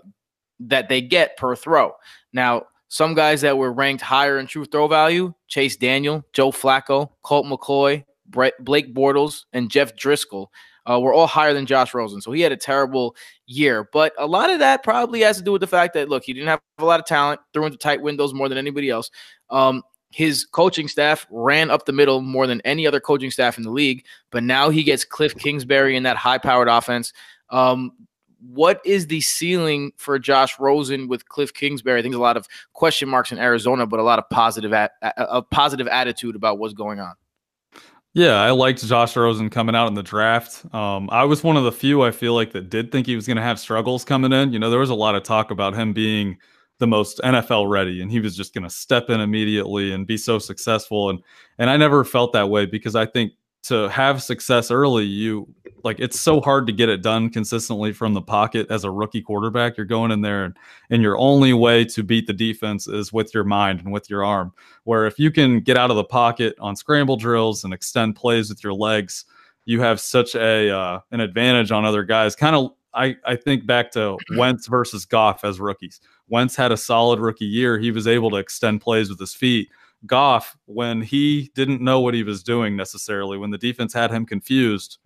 [0.59, 1.93] that they get per throw.
[2.33, 7.09] Now, some guys that were ranked higher in true throw value: Chase Daniel, Joe Flacco,
[7.23, 8.03] Colt McCoy,
[8.59, 10.47] Blake Bortles, and Jeff Driskel
[10.89, 12.21] uh, were all higher than Josh Rosen.
[12.21, 13.15] So he had a terrible
[13.45, 13.87] year.
[13.91, 16.33] But a lot of that probably has to do with the fact that, look, he
[16.33, 19.11] didn't have a lot of talent, threw into tight windows more than anybody else.
[19.49, 23.63] Um, his coaching staff ran up the middle more than any other coaching staff in
[23.63, 24.05] the league.
[24.29, 27.13] But now he gets Cliff Kingsbury in that high powered offense.
[27.49, 27.91] Um,
[28.39, 31.99] what is the ceiling for Josh Rosen with Cliff Kingsbury?
[31.99, 34.73] I think there's a lot of question marks in Arizona, but a lot of positive
[34.73, 37.13] a, a positive attitude about what's going on.
[38.13, 40.65] Yeah, I liked Josh Rosen coming out in the draft.
[40.73, 43.25] Um, I was one of the few I feel like that did think he was
[43.25, 44.51] going to have struggles coming in.
[44.51, 46.37] You know, there was a lot of talk about him being
[46.81, 50.17] the most NFL ready, and he was just going to step in immediately and be
[50.17, 51.11] so successful.
[51.11, 51.19] And
[51.59, 55.47] and I never felt that way because I think to have success early, you
[55.83, 59.21] like it's so hard to get it done consistently from the pocket as a rookie
[59.21, 59.77] quarterback.
[59.77, 60.57] You're going in there and,
[60.89, 64.25] and your only way to beat the defense is with your mind and with your
[64.25, 64.51] arm.
[64.83, 68.49] Where if you can get out of the pocket on scramble drills and extend plays
[68.49, 69.25] with your legs,
[69.65, 72.35] you have such a uh, an advantage on other guys.
[72.35, 76.01] Kind of I, I think back to Wentz versus Goff as rookies.
[76.27, 77.77] Wentz had a solid rookie year.
[77.77, 79.69] He was able to extend plays with his feet.
[80.05, 84.25] Goff, when he didn't know what he was doing necessarily, when the defense had him
[84.25, 84.97] confused,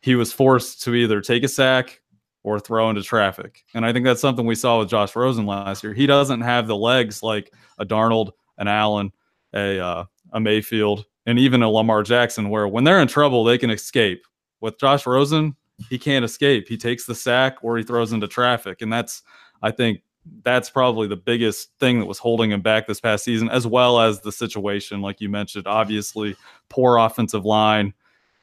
[0.00, 2.00] he was forced to either take a sack
[2.42, 3.64] or throw into traffic.
[3.74, 5.94] And I think that's something we saw with Josh Rosen last year.
[5.94, 9.12] He doesn't have the legs like a Darnold, an Allen,
[9.54, 13.58] a uh, a Mayfield, and even a Lamar Jackson, where when they're in trouble, they
[13.58, 14.22] can escape.
[14.60, 15.54] With Josh Rosen,
[15.88, 16.68] he can't escape.
[16.68, 18.82] He takes the sack or he throws into traffic.
[18.82, 19.22] And that's,
[19.62, 20.02] I think,
[20.42, 24.00] that's probably the biggest thing that was holding him back this past season, as well
[24.00, 25.66] as the situation, like you mentioned.
[25.66, 26.36] Obviously,
[26.68, 27.94] poor offensive line,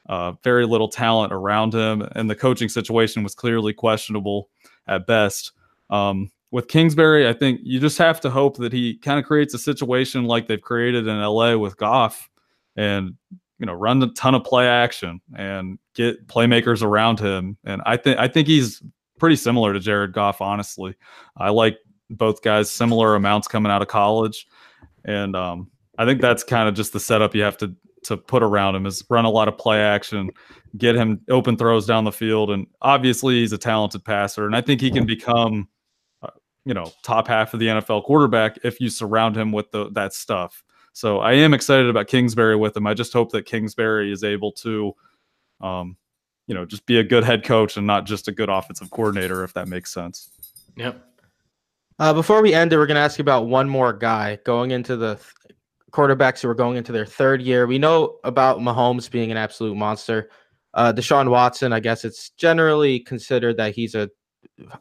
[0.06, 4.48] uh, very little talent around him, and the coaching situation was clearly questionable
[4.86, 5.52] at best.
[5.90, 9.54] Um, with Kingsbury, I think you just have to hope that he kind of creates
[9.54, 12.30] a situation like they've created in LA with Goff,
[12.76, 13.14] and
[13.58, 17.56] you know, run a ton of play action and get playmakers around him.
[17.64, 18.82] And I think I think he's
[19.18, 20.40] pretty similar to Jared Goff.
[20.40, 20.94] Honestly,
[21.36, 21.78] I like
[22.10, 24.46] both guys similar amounts coming out of college,
[25.04, 27.74] and um, I think that's kind of just the setup you have to
[28.04, 30.30] to put around him is run a lot of play action,
[30.76, 34.60] get him open throws down the field, and obviously he's a talented passer, and I
[34.60, 35.68] think he can become,
[36.22, 36.28] uh,
[36.64, 40.12] you know, top half of the NFL quarterback if you surround him with the that
[40.12, 40.62] stuff.
[40.92, 42.86] So I am excited about Kingsbury with him.
[42.86, 44.94] I just hope that Kingsbury is able to,
[45.60, 45.96] um,
[46.46, 49.44] you know, just be a good head coach and not just a good offensive coordinator,
[49.44, 50.30] if that makes sense.
[50.76, 51.02] Yep.
[51.98, 54.72] Uh, before we end it, we're going to ask you about one more guy going
[54.72, 55.18] into the
[55.92, 57.66] quarterbacks who are going into their third year.
[57.66, 60.28] We know about Mahomes being an absolute monster.
[60.74, 64.10] Uh, Deshaun Watson, I guess it's generally considered that he's a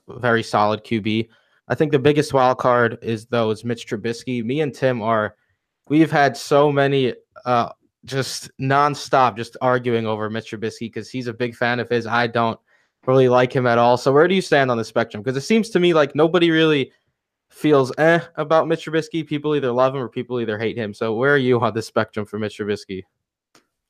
[0.07, 1.29] very solid QB.
[1.67, 4.43] I think the biggest wild card is though is Mitch Trubisky.
[4.43, 5.35] Me and Tim are
[5.87, 7.13] we've had so many
[7.45, 7.69] uh
[8.05, 12.05] just nonstop just arguing over Mitch Trubisky because he's a big fan of his.
[12.05, 12.59] I don't
[13.05, 13.97] really like him at all.
[13.97, 15.23] So where do you stand on the spectrum?
[15.23, 16.91] Because it seems to me like nobody really
[17.49, 19.25] feels eh about Mitch Trubisky.
[19.25, 20.93] People either love him or people either hate him.
[20.93, 23.03] So where are you on the spectrum for Mitch Trubisky?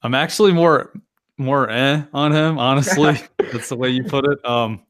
[0.02, 0.94] I'm actually more
[1.38, 3.20] more eh on him, honestly.
[3.52, 4.46] That's the way you put it.
[4.46, 4.82] Um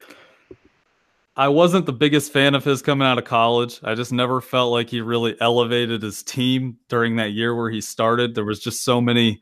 [1.35, 3.79] I wasn't the biggest fan of his coming out of college.
[3.83, 7.81] I just never felt like he really elevated his team during that year where he
[7.81, 8.35] started.
[8.35, 9.41] There was just so many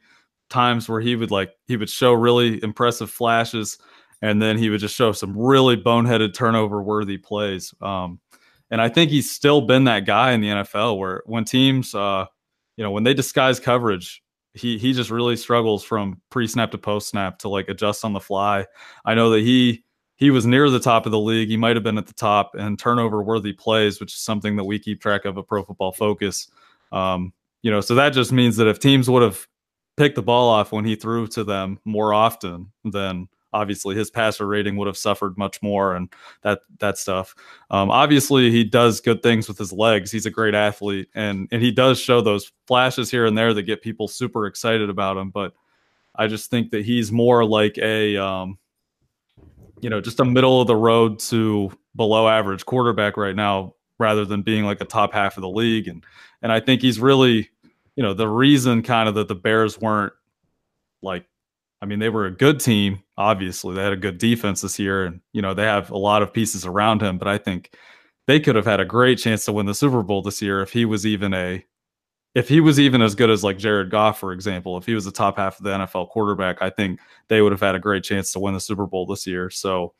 [0.49, 3.77] times where he would like he would show really impressive flashes
[4.21, 7.73] and then he would just show some really boneheaded turnover worthy plays.
[7.81, 8.19] Um,
[8.69, 12.25] and I think he's still been that guy in the NFL where when teams, uh,
[12.77, 14.21] you know, when they disguise coverage,
[14.53, 18.13] he he just really struggles from pre snap to post snap to like adjust on
[18.13, 18.65] the fly.
[19.03, 19.83] I know that he
[20.21, 21.49] he was near the top of the league.
[21.49, 24.63] He might have been at the top and turnover worthy plays, which is something that
[24.63, 26.47] we keep track of at Pro Football Focus.
[26.91, 29.47] Um, you know, so that just means that if teams would have
[29.97, 34.45] picked the ball off when he threw to them more often, then obviously his passer
[34.45, 36.13] rating would have suffered much more and
[36.43, 37.33] that that stuff.
[37.71, 40.11] Um, obviously, he does good things with his legs.
[40.11, 43.63] He's a great athlete, and and he does show those flashes here and there that
[43.63, 45.31] get people super excited about him.
[45.31, 45.53] But
[46.15, 48.59] I just think that he's more like a um,
[49.81, 54.25] you know just a middle of the road to below average quarterback right now rather
[54.25, 55.87] than being like a top half of the league.
[55.87, 56.03] And
[56.41, 57.49] and I think he's really
[57.95, 60.13] you know the reason kind of that the Bears weren't
[61.01, 61.25] like
[61.81, 63.75] I mean they were a good team obviously.
[63.75, 66.33] They had a good defense this year and you know they have a lot of
[66.33, 67.17] pieces around him.
[67.17, 67.75] But I think
[68.27, 70.71] they could have had a great chance to win the Super Bowl this year if
[70.71, 71.63] he was even a
[72.33, 75.05] if he was even as good as like Jared Goff, for example, if he was
[75.05, 78.03] the top half of the NFL quarterback, I think they would have had a great
[78.03, 79.49] chance to win the Super Bowl this year.
[79.49, 79.93] So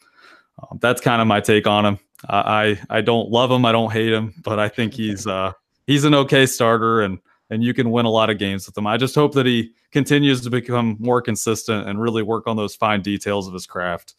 [0.62, 2.00] um, that's kind of my take on him.
[2.30, 5.54] I, I, I don't love him, I don't hate him, but I think he's uh,
[5.88, 7.20] he's an okay starter, and
[7.50, 8.88] and you can win a lot of games with him.
[8.88, 12.76] I just hope that he continues to become more consistent and really work on those
[12.76, 14.16] fine details of his craft.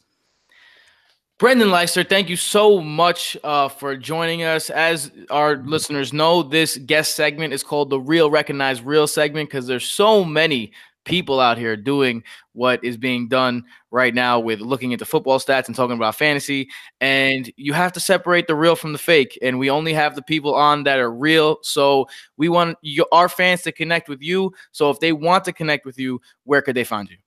[1.39, 4.69] Brendan Leister, thank you so much uh, for joining us.
[4.69, 9.65] As our listeners know, this guest segment is called the Real Recognize Real segment because
[9.65, 10.71] there's so many
[11.05, 12.23] people out here doing
[12.53, 16.15] what is being done right now with looking at the football stats and talking about
[16.15, 16.69] fantasy.
[17.01, 19.37] And you have to separate the real from the fake.
[19.41, 21.57] And we only have the people on that are real.
[21.63, 22.07] So
[22.37, 22.77] we want
[23.11, 24.53] our fans to connect with you.
[24.71, 27.17] So if they want to connect with you, where could they find you?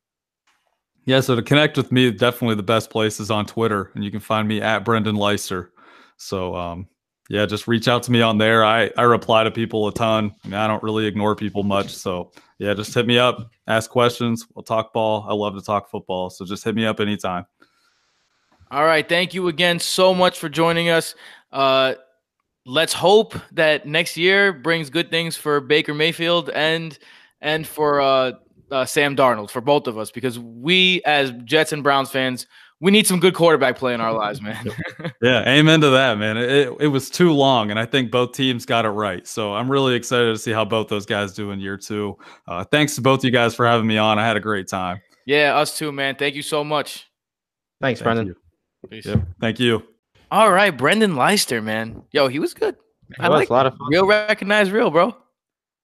[1.06, 4.10] Yeah, so to connect with me, definitely the best place is on Twitter, and you
[4.10, 5.72] can find me at Brendan Leister.
[6.16, 6.88] So, um,
[7.28, 8.64] yeah, just reach out to me on there.
[8.64, 10.34] I I reply to people a ton.
[10.44, 11.94] I, mean, I don't really ignore people much.
[11.94, 14.46] So, yeah, just hit me up, ask questions.
[14.54, 15.24] We'll talk ball.
[15.28, 17.46] I love to talk football, so just hit me up anytime.
[18.72, 21.14] All right, thank you again so much for joining us.
[21.52, 21.94] Uh,
[22.64, 26.98] let's hope that next year brings good things for Baker Mayfield and
[27.40, 28.32] and for uh,
[28.70, 32.46] uh, Sam Darnold for both of us because we, as Jets and Browns fans,
[32.80, 34.66] we need some good quarterback play in our lives, man.
[35.22, 36.36] yeah, amen to that, man.
[36.36, 39.26] It, it was too long, and I think both teams got it right.
[39.26, 42.16] So I'm really excited to see how both those guys do in year two.
[42.46, 44.18] Uh, thanks to both you guys for having me on.
[44.18, 45.00] I had a great time.
[45.24, 46.16] Yeah, us too, man.
[46.16, 47.06] Thank you so much.
[47.80, 48.26] Thanks, Thank Brendan.
[48.28, 48.88] You.
[48.88, 49.06] Peace.
[49.06, 49.26] Yep.
[49.40, 49.82] Thank you.
[50.30, 52.02] All right, Brendan Leister, man.
[52.12, 52.76] Yo, he was good.
[53.18, 53.88] I like a lot of fun.
[53.88, 55.16] real recognize real, bro.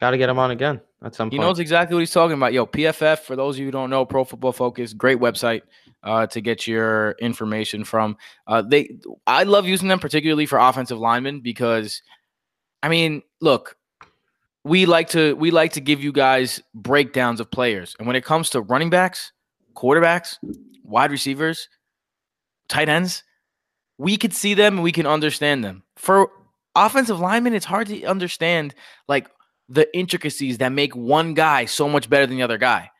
[0.01, 1.49] Got to get him on again at some he point.
[1.49, 2.53] knows exactly what he's talking about.
[2.53, 5.63] Yo, PFF, for those of you who don't know, Pro Football Focus, great website
[6.03, 8.17] uh, to get your information from.
[8.47, 8.97] Uh, they,
[9.27, 12.03] I love using them particularly for offensive linemen because,
[12.83, 13.77] I mean, look,
[14.65, 18.25] we like to we like to give you guys breakdowns of players, and when it
[18.25, 19.33] comes to running backs,
[19.75, 20.37] quarterbacks,
[20.85, 21.69] wide receivers,
[22.69, 23.25] tight ends,
[23.99, 25.83] we could see them and we can understand them.
[25.97, 26.31] For
[26.77, 28.75] offensive linemen, it's hard to understand
[29.09, 29.29] like
[29.73, 32.91] the intricacies that make one guy so much better than the other guy.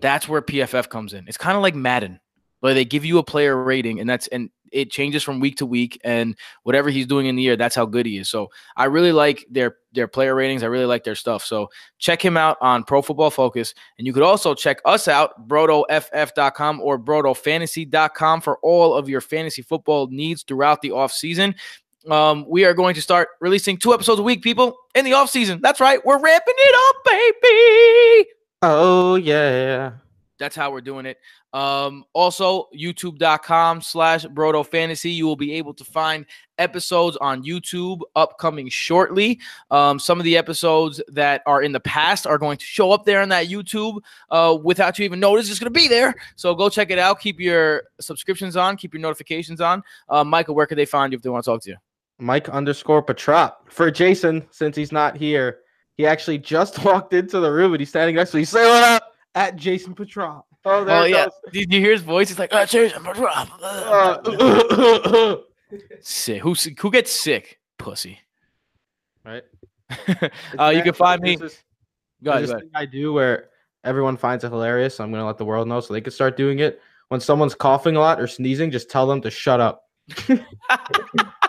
[0.00, 1.26] That's where PFF comes in.
[1.26, 2.20] It's kind of like Madden,
[2.60, 5.66] where they give you a player rating, and that's and it changes from week to
[5.66, 6.00] week.
[6.04, 8.30] And whatever he's doing in the year, that's how good he is.
[8.30, 10.62] So I really like their their player ratings.
[10.62, 11.44] I really like their stuff.
[11.44, 11.68] So
[11.98, 16.80] check him out on Pro Football Focus, and you could also check us out, BrodoFF.com
[16.80, 21.56] or BrodoFantasy.com for all of your fantasy football needs throughout the off season
[22.08, 25.30] um, we are going to start releasing two episodes a week, people, in the off
[25.30, 25.60] season.
[25.62, 28.30] That's right, we're ramping it up, baby.
[28.62, 29.92] Oh yeah,
[30.38, 31.18] that's how we're doing it.
[31.52, 35.10] Um, also, youtube.com slash Brodo Fantasy.
[35.10, 36.24] You will be able to find
[36.58, 39.40] episodes on YouTube upcoming shortly.
[39.70, 43.04] Um, some of the episodes that are in the past are going to show up
[43.04, 46.14] there on that YouTube uh, without you even notice it's going to be there.
[46.36, 47.20] So go check it out.
[47.20, 49.82] Keep your subscriptions on, keep your notifications on.
[50.08, 51.76] Uh, Michael, where can they find you if they want to talk to you?
[52.20, 53.52] Mike underscore Patrop.
[53.70, 55.60] For Jason, since he's not here,
[55.96, 58.44] he actually just walked into the room and he's standing next to me.
[58.44, 59.02] Say what up
[59.34, 60.42] at Jason Patrop.
[60.64, 61.26] Oh, there oh yeah.
[61.52, 62.28] Did you hear his voice?
[62.28, 63.48] He's like, oh, Jason Patrop.
[63.62, 65.36] Uh,
[66.00, 66.42] sick.
[66.42, 67.58] Who who gets sick?
[67.78, 68.20] Pussy.
[69.24, 69.42] Right.
[70.58, 71.36] uh, you can find me.
[71.36, 71.62] This,
[72.22, 72.70] go ahead, go ahead.
[72.74, 73.48] I do where
[73.84, 74.96] everyone finds it hilarious.
[74.96, 76.80] So I'm gonna let the world know so they can start doing it.
[77.08, 79.88] When someone's coughing a lot or sneezing, just tell them to shut up.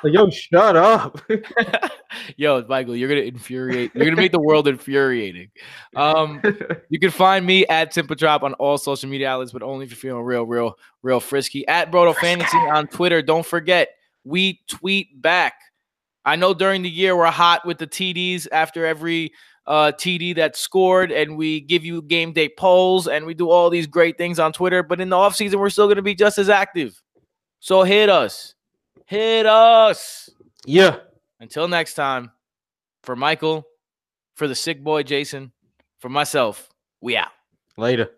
[0.04, 1.22] Like, yo, shut up.
[2.38, 3.91] yo, Michael, you're gonna infuriate.
[3.93, 5.49] You're gonna make the world infuriating.
[5.95, 6.41] Um,
[6.89, 9.97] you can find me at Drop on all social media outlets, but only if you're
[9.97, 11.68] feeling real, real, real frisky.
[11.68, 13.22] At Brodo Fantasy on Twitter.
[13.22, 13.89] Don't forget,
[14.24, 15.54] we tweet back.
[16.26, 19.34] I know during the year we're hot with the TDs after every
[19.68, 23.70] uh, TD that scored, and we give you game day polls, and we do all
[23.70, 24.84] these great things on Twitter.
[24.84, 27.02] But in the offseason, we're still going to be just as active.
[27.60, 28.56] So hit us.
[29.12, 30.30] Hit us.
[30.66, 30.99] Yeah.
[31.41, 32.32] Until next time,
[33.03, 33.68] for Michael,
[34.38, 35.51] for the sick boy Jason,
[35.99, 36.70] for myself,
[37.01, 37.34] we out.
[37.76, 38.12] Later.